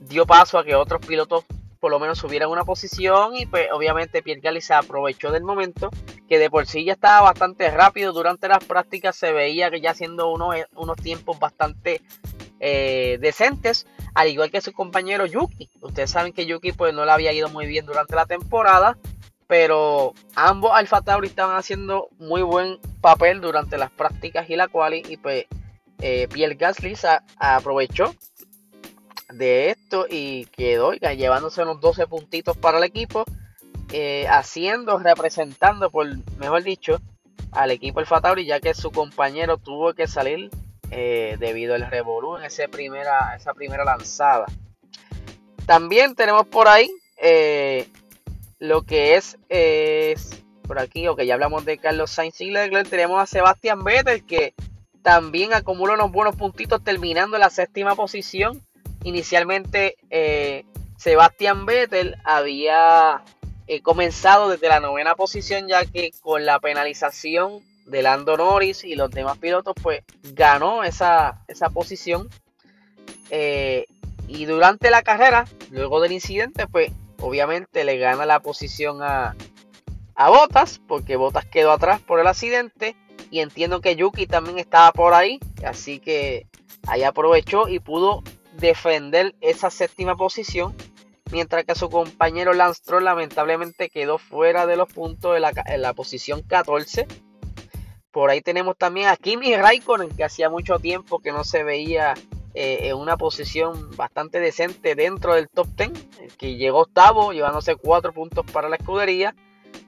dio 0.00 0.24
paso 0.24 0.56
a 0.56 0.64
que 0.64 0.74
otros 0.74 1.04
pilotos 1.04 1.44
por 1.78 1.90
lo 1.90 2.00
menos 2.00 2.16
subieran 2.16 2.48
una 2.48 2.64
posición 2.64 3.36
y 3.36 3.44
pues 3.44 3.68
obviamente 3.70 4.22
Pierre 4.22 4.40
Gasly 4.40 4.62
se 4.62 4.72
aprovechó 4.72 5.30
del 5.30 5.44
momento 5.44 5.90
que 6.26 6.38
de 6.38 6.48
por 6.48 6.64
sí 6.66 6.86
ya 6.86 6.94
estaba 6.94 7.20
bastante 7.20 7.70
rápido 7.70 8.14
durante 8.14 8.48
las 8.48 8.64
prácticas 8.64 9.14
se 9.14 9.30
veía 9.32 9.70
que 9.70 9.82
ya 9.82 9.90
haciendo 9.90 10.32
unos, 10.32 10.56
unos 10.74 10.96
tiempos 10.96 11.38
bastante 11.38 12.00
eh, 12.60 13.18
decentes 13.20 13.86
al 14.14 14.28
igual 14.28 14.50
que 14.50 14.60
su 14.60 14.72
compañero 14.72 15.26
Yuki. 15.26 15.70
Ustedes 15.80 16.10
saben 16.10 16.32
que 16.32 16.46
Yuki 16.46 16.72
pues 16.72 16.94
no 16.94 17.04
le 17.04 17.12
había 17.12 17.32
ido 17.32 17.48
muy 17.48 17.66
bien 17.66 17.86
durante 17.86 18.14
la 18.14 18.26
temporada 18.26 18.96
pero 19.46 20.14
ambos 20.34 20.72
Alfa 20.74 21.02
Tauri 21.02 21.28
estaban 21.28 21.56
haciendo 21.56 22.08
muy 22.18 22.42
buen 22.42 22.78
papel 23.00 23.40
durante 23.40 23.78
las 23.78 23.90
prácticas 23.90 24.48
y 24.48 24.56
la 24.56 24.68
quali 24.68 25.02
y 25.08 25.16
pues 25.16 25.46
eh, 26.00 26.28
Pierre 26.32 26.54
Gasly 26.54 26.96
aprovechó 27.36 28.14
de 29.32 29.70
esto 29.70 30.06
y 30.08 30.46
quedó 30.46 30.92
llevándose 30.92 31.62
unos 31.62 31.80
12 31.80 32.06
puntitos 32.06 32.56
para 32.56 32.78
el 32.78 32.84
equipo 32.84 33.24
eh, 33.92 34.26
haciendo, 34.28 34.98
representando 34.98 35.90
por 35.90 36.06
mejor 36.38 36.62
dicho 36.62 37.00
al 37.52 37.70
equipo 37.70 38.00
Alfa 38.00 38.20
Tauri 38.20 38.46
ya 38.46 38.60
que 38.60 38.74
su 38.74 38.90
compañero 38.90 39.58
tuvo 39.58 39.94
que 39.94 40.06
salir 40.06 40.50
eh, 40.96 41.36
debido 41.40 41.74
al 41.74 41.90
revolú 41.90 42.36
en 42.36 42.44
esa 42.44 42.68
primera, 42.68 43.34
esa 43.34 43.52
primera 43.52 43.84
lanzada 43.84 44.46
también 45.66 46.14
tenemos 46.14 46.46
por 46.46 46.68
ahí 46.68 46.90
eh, 47.16 47.88
lo 48.58 48.82
que 48.82 49.16
es, 49.16 49.36
por 50.66 50.78
aquí, 50.78 51.08
o 51.08 51.16
que 51.16 51.26
ya 51.26 51.34
hablamos 51.34 51.64
de 51.64 51.78
Carlos 51.78 52.10
Sainz 52.10 52.40
y 52.40 52.50
Leclerc, 52.50 52.88
tenemos 52.88 53.20
a 53.20 53.26
Sebastián 53.26 53.82
Vettel 53.82 54.24
que 54.24 54.54
también 55.02 55.52
acumula 55.52 55.94
unos 55.94 56.12
buenos 56.12 56.36
puntitos 56.36 56.82
terminando 56.82 57.36
en 57.36 57.40
la 57.40 57.50
séptima 57.50 57.94
posición. 57.94 58.62
Inicialmente 59.02 59.96
eh, 60.10 60.64
Sebastián 60.96 61.66
Vettel 61.66 62.16
había 62.24 63.22
comenzado 63.82 64.50
desde 64.50 64.68
la 64.68 64.80
novena 64.80 65.14
posición 65.14 65.66
ya 65.66 65.84
que 65.86 66.12
con 66.20 66.44
la 66.44 66.60
penalización 66.60 67.60
de 67.86 68.02
Lando 68.02 68.36
Norris 68.36 68.84
y 68.84 68.94
los 68.94 69.10
demás 69.10 69.38
pilotos 69.38 69.74
pues 69.82 70.02
ganó 70.22 70.84
esa, 70.84 71.44
esa 71.48 71.70
posición. 71.70 72.28
Eh, 73.30 73.86
y 74.26 74.46
durante 74.46 74.90
la 74.90 75.02
carrera, 75.02 75.44
luego 75.70 76.00
del 76.00 76.12
incidente, 76.12 76.66
pues 76.66 76.92
obviamente 77.20 77.84
le 77.84 77.98
gana 77.98 78.26
la 78.26 78.40
posición 78.40 79.02
a, 79.02 79.36
a 80.14 80.30
Botas, 80.30 80.80
porque 80.86 81.16
Botas 81.16 81.44
quedó 81.44 81.72
atrás 81.72 82.00
por 82.00 82.20
el 82.20 82.26
accidente. 82.26 82.96
Y 83.30 83.40
entiendo 83.40 83.80
que 83.80 83.96
Yuki 83.96 84.26
también 84.26 84.58
estaba 84.58 84.92
por 84.92 85.14
ahí, 85.14 85.40
así 85.64 85.98
que 85.98 86.46
ahí 86.86 87.02
aprovechó 87.02 87.68
y 87.68 87.80
pudo 87.80 88.22
defender 88.58 89.34
esa 89.40 89.70
séptima 89.70 90.16
posición. 90.16 90.74
Mientras 91.32 91.64
que 91.64 91.74
su 91.74 91.90
compañero 91.90 92.52
Lance 92.52 92.80
Stroll 92.80 93.04
lamentablemente 93.04 93.88
quedó 93.88 94.18
fuera 94.18 94.66
de 94.66 94.76
los 94.76 94.92
puntos 94.92 95.38
la, 95.40 95.52
en 95.66 95.82
la 95.82 95.94
posición 95.94 96.42
14. 96.42 97.08
Por 98.14 98.30
ahí 98.30 98.40
tenemos 98.40 98.78
también 98.78 99.08
a 99.08 99.16
Kimi 99.16 99.56
Raikkonen, 99.56 100.16
que 100.16 100.22
hacía 100.22 100.48
mucho 100.48 100.78
tiempo 100.78 101.18
que 101.18 101.32
no 101.32 101.42
se 101.42 101.64
veía 101.64 102.14
eh, 102.54 102.78
en 102.82 102.96
una 102.96 103.16
posición 103.16 103.90
bastante 103.96 104.38
decente 104.38 104.94
dentro 104.94 105.34
del 105.34 105.48
top 105.48 105.66
10, 105.76 105.90
que 106.38 106.54
llegó 106.54 106.82
octavo, 106.82 107.32
llevándose 107.32 107.74
cuatro 107.74 108.12
puntos 108.12 108.46
para 108.52 108.68
la 108.68 108.76
escudería. 108.76 109.34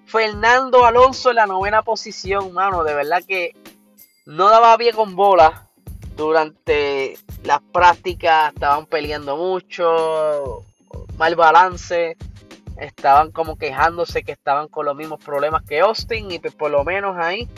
Fernando 0.06 0.84
Alonso 0.84 1.30
en 1.30 1.36
la 1.36 1.46
novena 1.46 1.82
posición, 1.82 2.52
mano, 2.52 2.82
de 2.82 2.94
verdad 2.94 3.22
que 3.24 3.54
no 4.24 4.50
daba 4.50 4.76
bien 4.76 4.96
con 4.96 5.14
bola 5.14 5.68
durante 6.16 7.18
las 7.44 7.60
prácticas, 7.72 8.52
estaban 8.52 8.86
peleando 8.86 9.36
mucho, 9.36 10.64
mal 11.16 11.36
balance, 11.36 12.16
estaban 12.76 13.30
como 13.30 13.56
quejándose 13.56 14.24
que 14.24 14.32
estaban 14.32 14.66
con 14.66 14.84
los 14.84 14.96
mismos 14.96 15.22
problemas 15.24 15.62
que 15.62 15.78
Austin 15.78 16.28
y 16.32 16.40
pues 16.40 16.56
por 16.56 16.72
lo 16.72 16.82
menos 16.82 17.16
ahí 17.16 17.48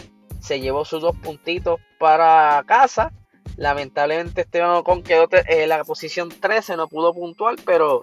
se 0.41 0.61
llevó 0.61 0.85
sus 0.85 1.03
dos 1.03 1.17
puntitos 1.17 1.81
para 1.99 2.63
casa 2.67 3.13
Lamentablemente 3.59 4.43
Esteban 4.43 4.71
Ocon 4.71 5.03
quedó 5.03 5.27
en 5.33 5.69
la 5.69 5.83
posición 5.83 6.29
13, 6.29 6.77
no 6.77 6.87
pudo 6.87 7.13
puntuar, 7.13 7.57
pero 7.67 8.03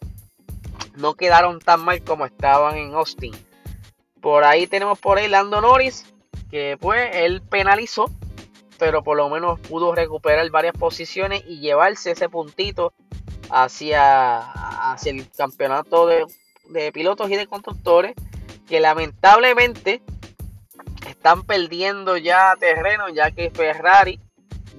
no 0.97 1.13
quedaron 1.13 1.59
tan 1.59 1.79
mal 1.79 2.03
como 2.03 2.25
estaban 2.25 2.75
en 2.75 2.93
Austin. 2.93 3.33
Por 4.19 4.43
ahí 4.43 4.67
tenemos 4.67 4.99
por 4.99 5.17
ahí 5.17 5.29
Lando 5.29 5.61
Norris, 5.61 6.13
que 6.51 6.77
pues 6.77 7.09
él 7.13 7.41
penalizó, 7.41 8.11
pero 8.77 9.01
por 9.01 9.15
lo 9.15 9.29
menos 9.29 9.57
pudo 9.61 9.95
recuperar 9.95 10.49
varias 10.49 10.75
posiciones 10.77 11.41
y 11.47 11.59
llevarse 11.59 12.11
ese 12.11 12.27
puntito 12.27 12.91
hacia, 13.49 14.39
hacia 14.91 15.13
el 15.13 15.29
campeonato 15.31 16.05
de, 16.05 16.25
de 16.67 16.91
pilotos 16.91 17.31
y 17.31 17.37
de 17.37 17.47
constructores, 17.47 18.13
que 18.67 18.81
lamentablemente 18.81 20.01
están 21.09 21.43
perdiendo 21.43 22.17
ya 22.17 22.53
terreno, 22.59 23.09
ya 23.09 23.31
que 23.31 23.51
Ferrari 23.51 24.19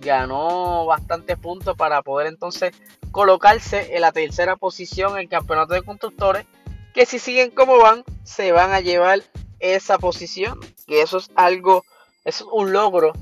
ganó 0.01 0.87
bastantes 0.87 1.37
puntos 1.39 1.77
para 1.77 2.03
poder 2.03 2.27
entonces 2.27 2.73
colocarse 3.11 3.95
en 3.95 4.03
la 4.03 4.13
tercera 4.13 4.57
posición 4.57 5.13
en 5.13 5.21
el 5.21 5.29
campeonato 5.29 5.75
de 5.75 5.83
constructores. 5.83 6.47
Que 6.95 7.07
si 7.07 7.19
siguen 7.19 7.51
como 7.51 7.79
van, 7.79 8.05
se 8.25 8.53
van 8.53 8.73
a 8.73 8.81
llevar 8.81 9.23
esa 9.59 9.99
posición. 9.99 10.59
Que 10.87 11.03
eso 11.03 11.19
es 11.19 11.31
algo, 11.35 11.85
es 12.25 12.43
un 12.43 12.73
logro 12.73 13.13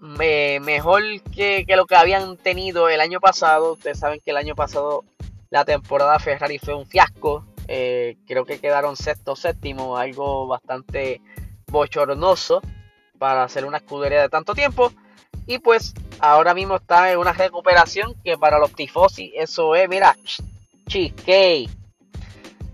mejor 0.00 1.02
que, 1.34 1.64
lo 1.68 1.86
que 1.86 1.96
habían 1.96 2.36
tenido 2.36 2.88
el 2.88 3.00
año 3.00 3.20
pasado. 3.20 3.72
Ustedes 3.72 3.98
saben 3.98 4.20
que 4.24 4.30
el 4.30 4.36
año 4.36 4.54
pasado 4.54 5.04
la 5.50 5.64
temporada 5.64 6.18
Ferrari 6.18 6.58
fue 6.58 6.74
un 6.74 6.86
fiasco. 6.86 7.44
Eh, 7.68 8.16
creo 8.26 8.44
que 8.44 8.58
quedaron 8.58 8.96
sexto, 8.96 9.36
séptimo, 9.36 9.96
algo 9.96 10.46
bastante 10.48 11.20
bochornoso 11.70 12.62
para 13.18 13.44
hacer 13.44 13.64
una 13.64 13.78
escudería 13.78 14.22
de 14.22 14.28
tanto 14.28 14.54
tiempo. 14.54 14.92
Y 15.46 15.58
pues 15.58 15.94
ahora 16.18 16.54
mismo 16.54 16.76
está 16.76 17.12
en 17.12 17.18
una 17.18 17.32
recuperación 17.32 18.14
que 18.24 18.36
para 18.38 18.58
los 18.58 18.72
tifosi 18.72 19.32
eso 19.36 19.74
es, 19.74 19.88
mira, 19.88 20.16
cheesecake. 20.86 21.70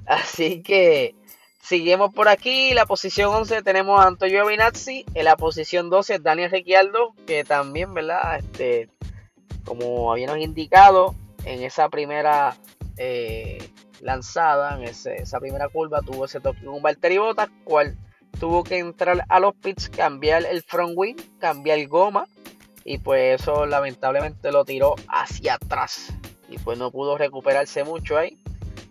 Así 0.07 0.63
que 0.63 1.15
seguimos 1.61 2.15
por 2.15 2.29
aquí. 2.29 2.75
La 2.75 2.87
posición 2.87 3.35
11 3.35 3.63
tenemos 3.63 4.01
a 4.01 4.07
Antonio 4.07 4.47
Binazzi. 4.47 5.05
En 5.15 5.25
la 5.25 5.37
posición 5.37 5.91
12 5.91 6.21
Daniel 6.21 6.51
Ricciardo, 6.51 7.15
que 7.27 7.45
también, 7.45 7.93
¿verdad? 7.93 8.39
Este, 8.39 8.89
como 9.65 10.13
habíamos 10.13 10.39
indicado 10.39 11.15
en 11.45 11.63
esa 11.63 11.89
primera 11.89 12.57
eh, 12.97 13.71
lanzada, 14.01 14.77
en 14.79 14.85
esa 14.85 15.41
primera 15.41 15.69
curva, 15.69 16.03
tuvo 16.03 16.25
ese 16.25 16.41
toque 16.41 16.65
con 16.65 16.83
Valtteri 16.83 17.19
Bottas, 17.19 17.49
cual 17.65 17.97
tuvo 18.39 18.65
que 18.65 18.79
entrar 18.79 19.25
a 19.29 19.41
los 19.41 19.55
pits, 19.55 19.89
cambiar 19.89 20.45
el 20.45 20.63
front 20.63 20.93
wing, 20.97 21.17
cambiar 21.39 21.85
goma 21.87 22.27
y 22.85 22.99
pues 22.99 23.41
eso 23.41 23.67
lamentablemente 23.67 24.53
lo 24.53 24.65
tiró 24.65 24.95
hacia 25.09 25.55
atrás 25.55 26.13
y 26.49 26.59
pues 26.59 26.79
no 26.79 26.91
pudo 26.91 27.19
recuperarse 27.19 27.85
mucho 27.85 28.17
ahí. 28.17 28.39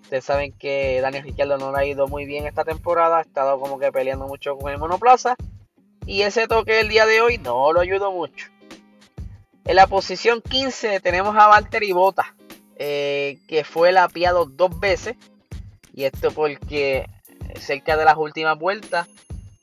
Ustedes 0.01 0.25
saben 0.25 0.51
que 0.51 0.99
Daniel 1.01 1.23
Ricciardo 1.23 1.57
no 1.57 1.71
le 1.71 1.79
ha 1.79 1.85
ido 1.85 2.07
muy 2.07 2.25
bien 2.25 2.45
esta 2.45 2.63
temporada, 2.63 3.19
ha 3.19 3.21
estado 3.21 3.59
como 3.59 3.79
que 3.79 3.91
peleando 3.91 4.27
mucho 4.27 4.55
con 4.57 4.71
el 4.71 4.77
monoplaza 4.77 5.35
y 6.05 6.21
ese 6.21 6.47
toque 6.47 6.79
el 6.79 6.89
día 6.89 7.05
de 7.05 7.21
hoy 7.21 7.37
no 7.37 7.71
lo 7.71 7.79
ayudó 7.79 8.11
mucho. 8.11 8.47
En 9.63 9.77
la 9.77 9.87
posición 9.87 10.41
15 10.41 10.99
tenemos 10.99 11.35
a 11.35 11.47
Valtteri 11.47 11.91
Bota, 11.91 12.35
eh, 12.75 13.39
que 13.47 13.63
fue 13.63 13.91
lapiado 13.91 14.45
dos 14.45 14.79
veces 14.79 15.15
y 15.93 16.03
esto 16.03 16.31
porque 16.31 17.09
cerca 17.59 17.97
de 17.97 18.05
las 18.05 18.17
últimas 18.17 18.59
vueltas 18.59 19.07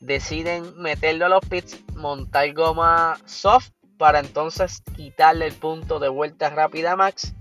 deciden 0.02 0.76
meterlo 0.78 1.26
a 1.26 1.28
los 1.28 1.46
pits, 1.46 1.80
montar 1.94 2.52
goma 2.52 3.18
soft 3.24 3.70
para 3.98 4.18
entonces 4.18 4.82
quitarle 4.96 5.46
el 5.46 5.54
punto 5.54 6.00
de 6.00 6.08
vuelta 6.08 6.50
rápida 6.50 6.92
a 6.92 6.96
Max. 6.96 7.34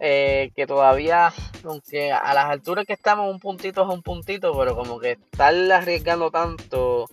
Eh, 0.00 0.52
que 0.54 0.66
todavía, 0.66 1.32
aunque 1.64 2.12
a 2.12 2.32
las 2.34 2.46
alturas 2.46 2.84
que 2.84 2.92
estamos, 2.92 3.32
un 3.32 3.40
puntito 3.40 3.82
es 3.82 3.88
un 3.88 4.02
puntito, 4.02 4.56
pero 4.56 4.76
como 4.76 5.00
que 5.00 5.12
estar 5.12 5.54
arriesgando 5.72 6.30
tanto, 6.30 7.06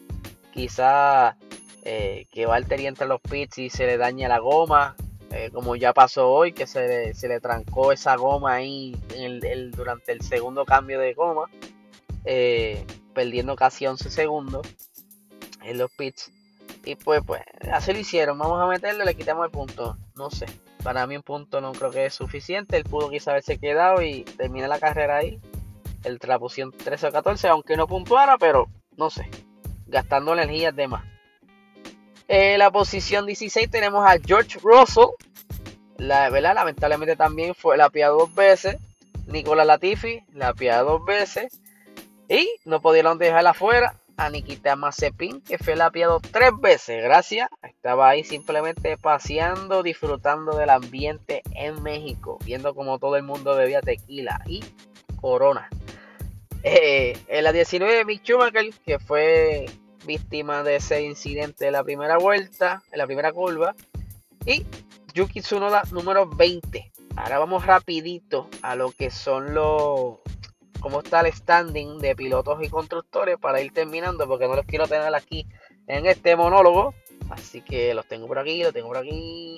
quizá 0.51 1.36
eh, 1.84 2.27
que 2.31 2.45
Valtteri 2.45 2.86
entre 2.86 3.07
los 3.07 3.22
pits 3.22 3.57
y 3.57 3.69
se 3.72 3.88
le 3.88 3.98
daña 3.98 4.29
la 4.29 4.38
goma, 4.38 4.95
eh, 5.31 5.50
como 5.51 5.75
ya 5.75 5.93
pasó 5.93 6.31
hoy, 6.31 6.53
que 6.53 6.67
se 6.67 7.13
le, 7.27 7.39
trancó 7.39 7.91
esa 7.91 8.15
goma 8.17 8.53
ahí 8.53 8.95
durante 9.72 10.12
el 10.12 10.22
segundo 10.22 10.63
cambio 10.63 11.00
de 11.00 11.13
goma, 11.15 11.50
perdiendo 13.15 13.55
casi 13.55 13.88
11 13.88 14.12
segundos 14.12 14.67
en 15.63 15.79
los 15.79 15.89
pits. 15.91 16.31
Y 16.84 16.95
pues, 16.95 17.22
pues, 17.25 17.41
así 17.72 17.93
lo 17.93 18.00
hicieron. 18.00 18.38
Vamos 18.38 18.62
a 18.62 18.67
meterle, 18.67 19.05
le 19.05 19.15
quitamos 19.15 19.45
el 19.45 19.51
punto. 19.51 19.98
No 20.15 20.29
sé. 20.29 20.45
Para 20.84 21.07
mí 21.07 21.15
un 21.15 21.24
punto 21.24 21.62
no 21.62 21.72
creo 21.72 21.89
que 21.89 22.05
es 22.05 22.13
suficiente. 22.13 22.77
Él 22.77 22.84
pudo 22.84 23.10
quizá 23.10 23.31
haberse 23.31 23.57
quedado 23.57 24.03
y 24.03 24.24
termina 24.24 24.67
la 24.67 24.77
carrera 24.77 25.17
ahí. 25.17 25.39
El 26.03 26.19
la 26.22 26.38
13 26.38 27.07
o 27.07 27.12
14, 27.12 27.48
aunque 27.48 27.75
no 27.75 27.88
puntuara, 27.88 28.38
pero 28.38 28.67
no 28.95 29.10
sé. 29.10 29.27
Gastando 29.88 30.34
energías 30.34 30.75
de 30.75 30.88
más. 30.88 31.03
En 32.27 32.60
la 32.60 32.69
posición 32.69 33.25
16 33.25 33.69
tenemos 33.72 34.05
a 34.07 34.19
George 34.24 34.60
Russell. 34.62 35.10
La, 35.98 36.29
¿verdad? 36.29 36.53
Lamentablemente 36.53 37.15
también 37.15 37.55
fue 37.55 37.77
la 37.77 37.89
pia 37.89 38.10
dos 38.10 38.34
veces. 38.36 38.77
Nicola 39.25 39.65
Latifi 39.65 40.22
la 40.34 40.53
pia 40.53 40.84
dos 40.84 41.03
veces. 41.03 41.60
Y 42.27 42.50
no 42.65 42.82
pudieron 42.82 43.17
dejarla 43.17 43.51
afuera 43.51 43.96
a 44.17 44.29
Nikita 44.29 44.75
Mazepin, 44.75 45.41
que 45.41 45.58
fue 45.58 45.75
lapiado 45.75 46.20
tres 46.20 46.51
veces. 46.60 47.03
Gracias. 47.03 47.50
Estaba 47.63 48.10
ahí 48.10 48.24
simplemente 48.24 48.98
paseando, 48.98 49.84
disfrutando 49.84 50.58
del 50.58 50.70
ambiente 50.70 51.44
en 51.53 51.84
México, 51.84 52.39
viendo 52.44 52.74
como 52.74 52.98
todo 52.98 53.15
el 53.15 53.24
mundo 53.24 53.55
bebía 53.55 53.82
tequila 53.82 54.41
y 54.48 54.63
corona. 55.22 55.70
Eh, 56.63 57.17
en 57.27 57.44
la 57.44 57.51
19, 57.51 58.05
Mick 58.05 58.24
Schumacher, 58.24 58.74
que 58.86 58.98
fue 58.98 59.65
víctima 60.05 60.63
de 60.63 60.77
ese 60.77 61.03
incidente 61.03 61.65
de 61.65 61.72
la 61.72 61.84
primera 61.84 62.17
vuelta, 62.17 62.82
en 62.91 62.98
la 62.98 63.05
primera 63.05 63.32
curva. 63.32 63.75
Y 64.46 64.65
Yuki 65.13 65.41
Tsunoda 65.41 65.84
número 65.91 66.27
20. 66.27 66.91
Ahora 67.15 67.39
vamos 67.39 67.65
rapidito 67.65 68.50
a 68.62 68.75
lo 68.75 68.91
que 68.91 69.10
son 69.10 69.53
los 69.53 70.20
cómo 70.86 71.00
está 71.00 71.22
el 71.22 71.34
standing 71.34 71.98
de 71.98 72.15
pilotos 72.15 72.62
y 72.62 72.70
constructores 72.70 73.39
para 73.39 73.60
ir 73.60 73.74
terminando, 73.74 74.27
porque 74.27 74.48
no 74.48 74.56
los 74.56 74.65
quiero 74.65 74.88
tener 74.88 75.15
aquí 75.15 75.48
en 75.88 76.06
este 76.06 76.36
monólogo. 76.36 76.94
Así 77.32 77.62
que 77.62 77.96
los 77.96 78.08
tengo 78.08 78.27
por 78.27 78.38
aquí, 78.38 78.62
los 78.62 78.72
tengo 78.72 78.89
por 78.89 78.98
aquí. 78.98 79.58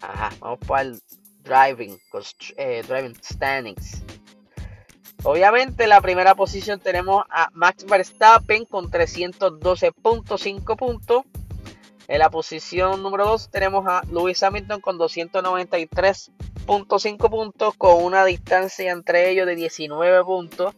Ajá, 0.00 0.30
vamos 0.38 0.60
para 0.68 0.82
el 0.82 1.02
driving, 1.42 1.98
eh, 2.56 2.84
driving 2.86 3.16
standings. 3.20 4.04
Obviamente, 5.24 5.88
la 5.88 6.00
primera 6.00 6.36
posición 6.36 6.78
tenemos 6.78 7.24
a 7.28 7.48
Max 7.52 7.84
Verstappen 7.84 8.66
con 8.66 8.92
312.5 8.92 10.76
puntos. 10.76 11.24
En 12.06 12.20
la 12.20 12.30
posición 12.30 13.02
número 13.02 13.24
2 13.24 13.50
tenemos 13.50 13.84
a 13.88 14.02
Lewis 14.12 14.40
Hamilton 14.44 14.80
con 14.80 14.96
293.5 16.68 17.30
puntos 17.30 17.74
con 17.76 18.04
una 18.04 18.26
distancia 18.26 18.92
entre 18.92 19.30
ellos 19.30 19.46
de 19.46 19.56
19 19.56 20.24
puntos. 20.24 20.74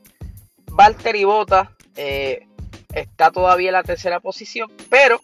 Valtteri 0.70 1.24
Bottas 1.24 1.68
eh, 1.96 2.46
está 2.94 3.33
todavía 3.33 3.70
en 3.70 3.74
la 3.74 3.83
tercera 3.83 4.20
posición, 4.20 4.70
pero 4.88 5.20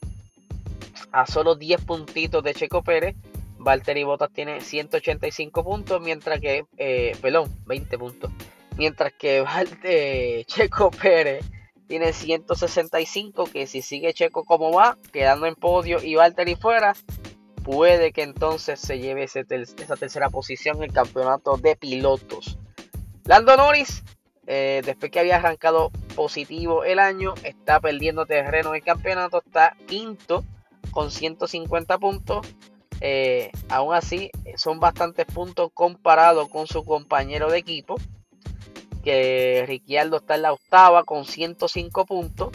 a 1.13 1.27
solo 1.27 1.55
10 1.55 1.83
puntitos 1.83 2.43
de 2.43 2.55
Checo 2.55 2.83
Pérez. 2.83 3.15
Valtteri 3.59 4.03
Bottas 4.03 4.33
tiene 4.33 4.61
185 4.61 5.65
puntos, 5.65 6.01
mientras 6.01 6.41
que, 6.41 6.65
eh, 6.77 7.17
perdón, 7.21 7.55
20 7.67 7.99
puntos. 7.99 8.31
Mientras 8.77 9.13
que 9.13 9.45
eh, 9.85 10.45
Checo 10.47 10.91
Pérez 10.91 11.45
tiene 11.87 12.13
165 12.13 13.45
que 13.47 13.69
si 13.69 13.83
sigue 13.83 14.13
Checo 14.13 14.45
como 14.45 14.73
va, 14.73 14.99
quedando 15.13 15.47
en 15.47 15.55
podio 15.55 16.03
y 16.03 16.17
Valtteri 16.17 16.57
fuera, 16.57 16.95
puede 17.67 18.13
que 18.13 18.23
entonces 18.23 18.79
se 18.79 19.01
lleve 19.01 19.25
esa 19.25 19.97
tercera 19.97 20.31
posición 20.31 20.77
en 20.77 20.85
el 20.85 20.93
campeonato 20.93 21.57
de 21.57 21.75
pilotos. 21.75 22.61
Lando 23.25 23.57
Norris, 23.57 24.05
eh, 24.47 24.83
después 24.85 25.11
que 25.11 25.19
había 25.19 25.35
arrancado 25.35 25.91
positivo 26.15 26.85
el 26.85 27.01
año, 27.01 27.35
está 27.43 27.81
perdiendo 27.81 28.25
terreno 28.25 28.69
en 28.69 28.77
el 28.77 28.85
campeonato, 28.85 29.43
está 29.45 29.77
quinto 29.89 30.45
con 30.93 31.11
150 31.11 31.99
puntos. 31.99 32.47
Eh, 33.01 33.51
aún 33.69 33.95
así, 33.95 34.31
son 34.55 34.79
bastantes 34.79 35.27
puntos 35.27 35.71
comparados 35.75 36.49
con 36.49 36.69
su 36.69 36.85
compañero 36.85 37.51
de 37.51 37.59
equipo 37.59 37.97
que 39.03 39.65
Ricciardo 39.67 40.19
está 40.19 40.37
en 40.37 40.43
la 40.43 40.53
octava 40.53 41.03
con 41.03 41.25
105 41.25 42.07
puntos. 42.07 42.51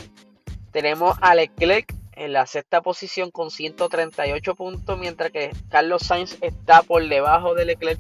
Tenemos 0.71 1.17
a 1.19 1.35
Leclerc 1.35 2.00
en 2.21 2.33
la 2.33 2.45
sexta 2.45 2.81
posición 2.81 3.31
con 3.31 3.49
138 3.49 4.55
puntos, 4.55 4.99
mientras 4.99 5.31
que 5.31 5.51
Carlos 5.69 6.03
Sainz 6.03 6.37
está 6.41 6.83
por 6.83 7.07
debajo 7.07 7.55
de 7.55 7.65
Leclerc 7.65 7.99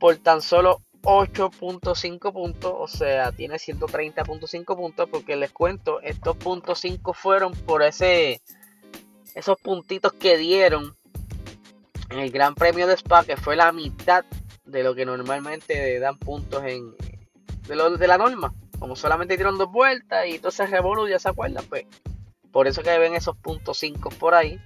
por 0.00 0.16
tan 0.16 0.42
solo 0.42 0.80
8.5 1.02 2.32
puntos, 2.32 2.72
o 2.76 2.88
sea, 2.88 3.30
tiene 3.30 3.54
130.5 3.56 4.76
puntos, 4.76 5.08
porque 5.08 5.36
les 5.36 5.52
cuento, 5.52 6.00
estos 6.00 6.36
puntos 6.36 6.80
5 6.80 7.14
fueron 7.14 7.52
por 7.52 7.84
ese 7.84 8.40
esos 9.36 9.60
puntitos 9.60 10.12
que 10.14 10.36
dieron 10.38 10.96
en 12.10 12.18
el 12.18 12.30
Gran 12.32 12.56
Premio 12.56 12.88
de 12.88 12.94
Spa, 12.94 13.22
que 13.22 13.36
fue 13.36 13.54
la 13.54 13.70
mitad 13.70 14.24
de 14.64 14.82
lo 14.82 14.94
que 14.96 15.06
normalmente 15.06 16.00
dan 16.00 16.18
puntos 16.18 16.64
en, 16.64 16.96
de, 17.68 17.76
lo, 17.76 17.90
la 17.90 18.18
norma. 18.18 18.52
Como 18.80 18.96
solamente 18.96 19.36
dieron 19.36 19.56
dos 19.56 19.70
vueltas 19.70 20.26
y 20.26 20.36
entonces 20.36 20.68
Revolu 20.68 21.06
ya 21.06 21.20
se 21.20 21.28
acuerdan, 21.28 21.64
pues. 21.68 21.84
Por 22.56 22.68
eso 22.68 22.82
que 22.82 22.98
ven 22.98 23.14
esos 23.14 23.36
puntos 23.36 23.76
5 23.80 24.08
por 24.18 24.34
ahí. 24.34 24.58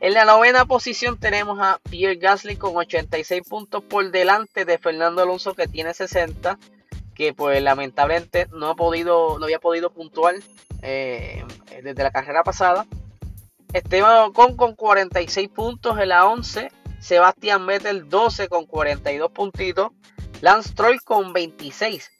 En 0.00 0.14
la 0.14 0.24
novena 0.24 0.64
posición 0.64 1.16
tenemos 1.16 1.60
a 1.60 1.78
Pierre 1.88 2.16
Gasly 2.16 2.56
con 2.56 2.76
86 2.76 3.42
puntos 3.48 3.84
por 3.84 4.10
delante 4.10 4.64
de 4.64 4.78
Fernando 4.78 5.22
Alonso 5.22 5.54
que 5.54 5.68
tiene 5.68 5.94
60. 5.94 6.58
Que 7.14 7.32
pues 7.32 7.62
lamentablemente 7.62 8.48
no 8.50 8.70
ha 8.70 8.74
podido, 8.74 9.38
no 9.38 9.44
había 9.44 9.60
podido 9.60 9.90
puntuar 9.90 10.34
eh, 10.82 11.44
desde 11.84 12.02
la 12.02 12.10
carrera 12.10 12.42
pasada. 12.42 12.84
Esteban 13.72 14.30
Ocon 14.30 14.56
con 14.56 14.74
46 14.74 15.50
puntos 15.50 16.00
en 16.00 16.08
la 16.08 16.26
11. 16.26 16.72
Sebastián 16.98 17.64
Vettel 17.64 18.08
12 18.08 18.48
con 18.48 18.66
42 18.66 19.30
puntitos. 19.30 19.92
Lance 20.40 20.74
Troll 20.74 20.98
con 21.04 21.32
26 21.32 22.10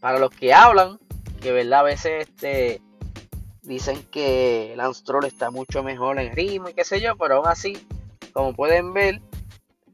para 0.00 0.18
los 0.18 0.28
que 0.28 0.52
hablan, 0.52 0.98
que 1.40 1.50
verdad 1.50 1.80
a 1.80 1.84
veces 1.84 2.28
este, 2.28 2.82
dicen 3.62 4.02
que 4.10 4.74
Lance 4.76 5.04
Troll 5.04 5.26
está 5.26 5.50
mucho 5.50 5.82
mejor 5.82 6.18
en 6.18 6.34
ritmo 6.34 6.68
y 6.68 6.74
qué 6.74 6.84
sé 6.84 7.00
yo, 7.00 7.16
pero 7.16 7.36
aún 7.36 7.48
así, 7.48 7.78
como 8.32 8.54
pueden 8.54 8.92
ver, 8.92 9.20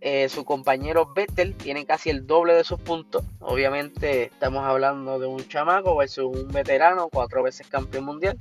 eh, 0.00 0.28
su 0.28 0.44
compañero 0.44 1.12
Vettel 1.14 1.56
tiene 1.56 1.86
casi 1.86 2.10
el 2.10 2.26
doble 2.26 2.54
de 2.54 2.64
sus 2.64 2.78
puntos. 2.80 3.24
Obviamente 3.40 4.24
estamos 4.24 4.64
hablando 4.64 5.18
de 5.18 5.26
un 5.26 5.46
chamaco 5.48 5.96
versus 5.96 6.36
un 6.36 6.48
veterano, 6.48 7.08
cuatro 7.10 7.42
veces 7.42 7.66
campeón 7.66 8.04
mundial. 8.04 8.36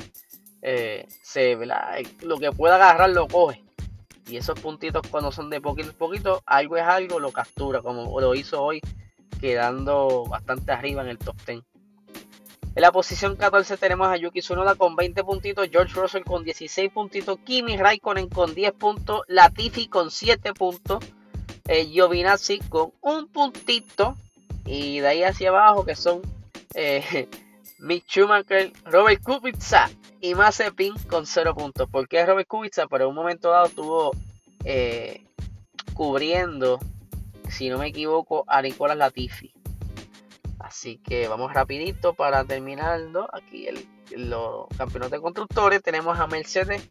Eh, 0.62 1.08
se, 1.22 1.58
lo 2.22 2.38
que 2.38 2.52
pueda 2.52 2.76
agarrar 2.76 3.10
lo 3.10 3.28
coge. 3.28 3.64
Y 4.28 4.38
esos 4.38 4.60
puntitos 4.60 5.08
cuando 5.10 5.32
son 5.32 5.50
de 5.50 5.62
poquito 5.62 5.90
en 5.90 5.96
poquito, 5.96 6.42
algo 6.46 6.78
es 6.78 6.84
algo, 6.84 7.20
lo 7.20 7.32
captura, 7.32 7.82
como 7.82 8.20
lo 8.20 8.34
hizo 8.34 8.62
hoy 8.62 8.82
quedando 9.40 10.26
bastante 10.26 10.72
arriba 10.72 11.04
en 11.04 11.10
el 11.10 11.18
top 11.18 11.36
10. 11.46 11.62
En 12.76 12.82
la 12.82 12.92
posición 12.92 13.38
14 13.38 13.78
tenemos 13.78 14.08
a 14.08 14.18
Yuki 14.18 14.42
Tsunoda 14.42 14.76
con 14.76 14.96
20 14.96 15.24
puntitos, 15.24 15.70
George 15.72 15.94
Russell 16.00 16.24
con 16.24 16.44
16 16.44 16.92
puntitos, 16.92 17.40
Kimi 17.46 17.78
Raikkonen 17.78 18.28
con 18.28 18.54
10 18.54 18.74
puntos, 18.74 19.22
Latifi 19.28 19.88
con 19.88 20.12
7 20.12 20.54
puntos, 20.54 21.04
eh, 21.68 21.86
Giovinazzi 21.86 22.60
con 22.60 22.92
un 23.02 23.28
puntito 23.28 24.18
y 24.66 25.00
de 25.00 25.08
ahí 25.08 25.24
hacia 25.24 25.50
abajo 25.50 25.86
que 25.86 25.96
son 25.96 26.22
eh, 26.74 27.30
Schumacher, 28.10 28.74
Robert 28.84 29.24
Kubica 29.24 29.90
y 30.20 30.36
Mazepin 30.36 30.96
con 31.10 31.26
0 31.26 31.56
puntos. 31.56 31.90
¿Por 31.90 32.08
qué 32.10 32.26
Robert 32.26 32.48
Kubica? 32.48 32.88
En 32.92 33.02
un 33.04 33.16
momento 33.16 33.52
dado 33.52 33.68
estuvo 33.68 34.12
eh, 34.66 35.24
cubriendo 35.94 36.80
si 37.50 37.70
no 37.70 37.78
me 37.78 37.88
equivoco, 37.88 38.44
a 38.48 38.62
Nicolás 38.62 38.98
Latifi. 38.98 39.55
Así 40.66 40.98
que 40.98 41.28
vamos 41.28 41.54
rapidito 41.54 42.16
para 42.16 42.44
terminando 42.44 43.30
aquí 43.32 43.68
el, 43.68 43.88
los 44.16 44.66
campeonatos 44.76 45.12
de 45.12 45.22
constructores. 45.22 45.84
Tenemos 45.84 46.20
a 46.20 46.26
Mercedes 46.26 46.90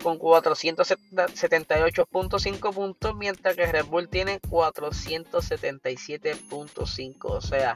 con 0.00 0.20
478.5 0.20 2.72
puntos, 2.72 3.16
mientras 3.16 3.56
que 3.56 3.66
Red 3.66 3.86
Bull 3.86 4.08
tiene 4.08 4.40
477.5. 4.42 7.16
O 7.24 7.40
sea, 7.40 7.74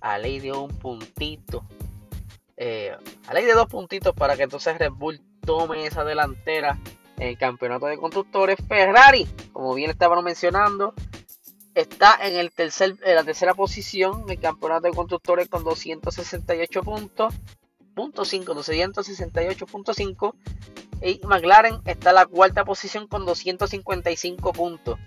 a 0.00 0.18
ley 0.18 0.38
de 0.38 0.52
un 0.52 0.68
puntito 0.68 1.64
Eh, 2.56 2.96
a 3.26 3.34
ley 3.34 3.46
de 3.46 3.54
dos 3.54 3.66
puntitos 3.66 4.14
para 4.14 4.36
que 4.36 4.44
entonces 4.44 4.78
Red 4.78 4.92
Bull 4.92 5.20
tome 5.44 5.86
esa 5.86 6.04
delantera 6.04 6.78
en 7.16 7.30
el 7.30 7.36
campeonato 7.36 7.86
de 7.86 7.98
constructores. 7.98 8.58
Ferrari, 8.68 9.26
como 9.52 9.74
bien 9.74 9.90
estábamos 9.90 10.22
mencionando, 10.22 10.94
está 11.74 12.18
en, 12.20 12.36
el 12.36 12.50
tercer, 12.50 12.96
en 13.04 13.14
la 13.14 13.24
tercera 13.24 13.54
posición 13.54 14.22
en 14.22 14.30
el 14.30 14.40
campeonato 14.40 14.88
de 14.88 14.94
constructores 14.94 15.48
con 15.48 15.64
268 15.64 16.82
puntos. 16.82 17.34
Punto 17.94 18.24
5, 18.24 18.54
268.5 18.54 20.34
y 21.02 21.20
McLaren 21.26 21.80
está 21.84 22.10
en 22.10 22.16
la 22.16 22.26
cuarta 22.26 22.64
posición 22.64 23.06
con 23.06 23.24
255 23.24 24.52
puntos. 24.52 24.98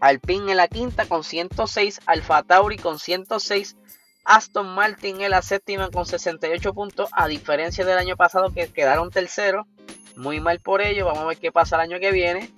Alpine 0.00 0.52
en 0.52 0.56
la 0.56 0.68
quinta 0.68 1.06
con 1.06 1.24
106, 1.24 2.00
Alfa 2.06 2.42
Tauri 2.42 2.76
con 2.76 2.98
106, 2.98 3.76
Aston 4.24 4.74
Martin 4.74 5.20
en 5.20 5.30
la 5.30 5.42
séptima 5.42 5.90
con 5.90 6.06
68 6.06 6.74
puntos, 6.74 7.08
a 7.12 7.28
diferencia 7.28 7.84
del 7.84 7.98
año 7.98 8.16
pasado 8.16 8.52
que 8.52 8.68
quedaron 8.68 9.10
terceros. 9.10 9.66
Muy 10.16 10.40
mal 10.40 10.60
por 10.60 10.80
ello, 10.80 11.06
vamos 11.06 11.22
a 11.22 11.26
ver 11.26 11.38
qué 11.38 11.52
pasa 11.52 11.76
el 11.76 11.82
año 11.82 12.00
que 12.00 12.12
viene. 12.12 12.52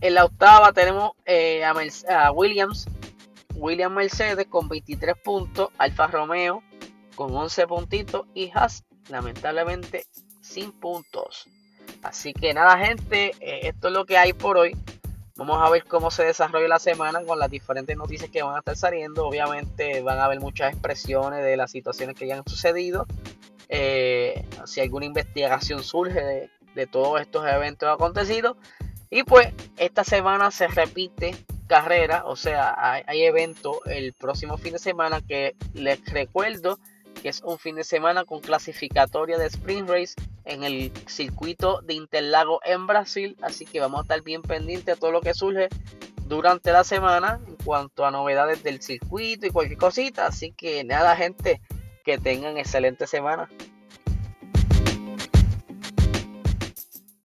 En 0.00 0.14
la 0.14 0.24
octava 0.24 0.72
tenemos 0.72 1.12
eh, 1.24 1.64
a, 1.64 2.30
Williams, 2.32 2.86
Williams 3.54 3.94
Mercedes 3.94 4.46
con 4.48 4.68
23 4.68 5.16
puntos, 5.24 5.70
Alfa 5.78 6.06
Romeo 6.06 6.62
con 7.14 7.34
11 7.34 7.66
puntitos 7.66 8.26
y 8.34 8.50
Haas 8.54 8.84
lamentablemente 9.08 10.04
sin 10.40 10.72
puntos. 10.72 11.46
Así 12.02 12.34
que 12.34 12.52
nada 12.52 12.78
gente, 12.78 13.32
eh, 13.40 13.68
esto 13.68 13.88
es 13.88 13.94
lo 13.94 14.04
que 14.04 14.18
hay 14.18 14.32
por 14.34 14.58
hoy. 14.58 14.76
Vamos 15.36 15.58
a 15.60 15.70
ver 15.70 15.84
cómo 15.84 16.10
se 16.10 16.24
desarrolla 16.24 16.68
la 16.68 16.78
semana 16.78 17.22
con 17.24 17.38
las 17.38 17.50
diferentes 17.50 17.96
noticias 17.96 18.30
que 18.30 18.42
van 18.42 18.56
a 18.56 18.58
estar 18.58 18.76
saliendo. 18.76 19.26
Obviamente 19.26 20.02
van 20.02 20.18
a 20.18 20.26
haber 20.26 20.40
muchas 20.40 20.72
expresiones 20.72 21.42
de 21.44 21.56
las 21.56 21.70
situaciones 21.70 22.16
que 22.16 22.26
ya 22.26 22.36
han 22.36 22.46
sucedido. 22.46 23.06
Eh, 23.68 24.46
si 24.64 24.80
alguna 24.80 25.06
investigación 25.06 25.82
surge 25.82 26.22
de, 26.22 26.50
de 26.74 26.86
todos 26.86 27.20
estos 27.20 27.44
eventos 27.46 27.88
acontecidos. 27.92 28.56
Y 29.16 29.24
pues 29.24 29.48
esta 29.78 30.04
semana 30.04 30.50
se 30.50 30.68
repite 30.68 31.34
carrera, 31.66 32.24
o 32.26 32.36
sea, 32.36 32.74
hay, 33.06 33.22
evento 33.22 33.82
el 33.86 34.12
próximo 34.12 34.58
fin 34.58 34.74
de 34.74 34.78
semana 34.78 35.22
que 35.26 35.56
les 35.72 36.04
recuerdo 36.04 36.78
que 37.22 37.30
es 37.30 37.40
un 37.42 37.58
fin 37.58 37.76
de 37.76 37.84
semana 37.84 38.26
con 38.26 38.40
clasificatoria 38.40 39.38
de 39.38 39.46
Spring 39.46 39.86
Race 39.88 40.16
en 40.44 40.64
el 40.64 40.92
circuito 41.06 41.80
de 41.80 41.94
Interlago 41.94 42.60
en 42.62 42.86
Brasil. 42.86 43.38
Así 43.40 43.64
que 43.64 43.80
vamos 43.80 44.00
a 44.00 44.02
estar 44.02 44.20
bien 44.20 44.42
pendientes 44.42 44.84
de 44.84 44.96
todo 44.96 45.12
lo 45.12 45.22
que 45.22 45.32
surge 45.32 45.70
durante 46.26 46.70
la 46.70 46.84
semana 46.84 47.40
en 47.48 47.56
cuanto 47.64 48.04
a 48.04 48.10
novedades 48.10 48.62
del 48.62 48.82
circuito 48.82 49.46
y 49.46 49.50
cualquier 49.50 49.78
cosita. 49.78 50.26
Así 50.26 50.52
que 50.52 50.84
nada, 50.84 51.16
gente, 51.16 51.62
que 52.04 52.18
tengan 52.18 52.58
excelente 52.58 53.06
semana. 53.06 53.48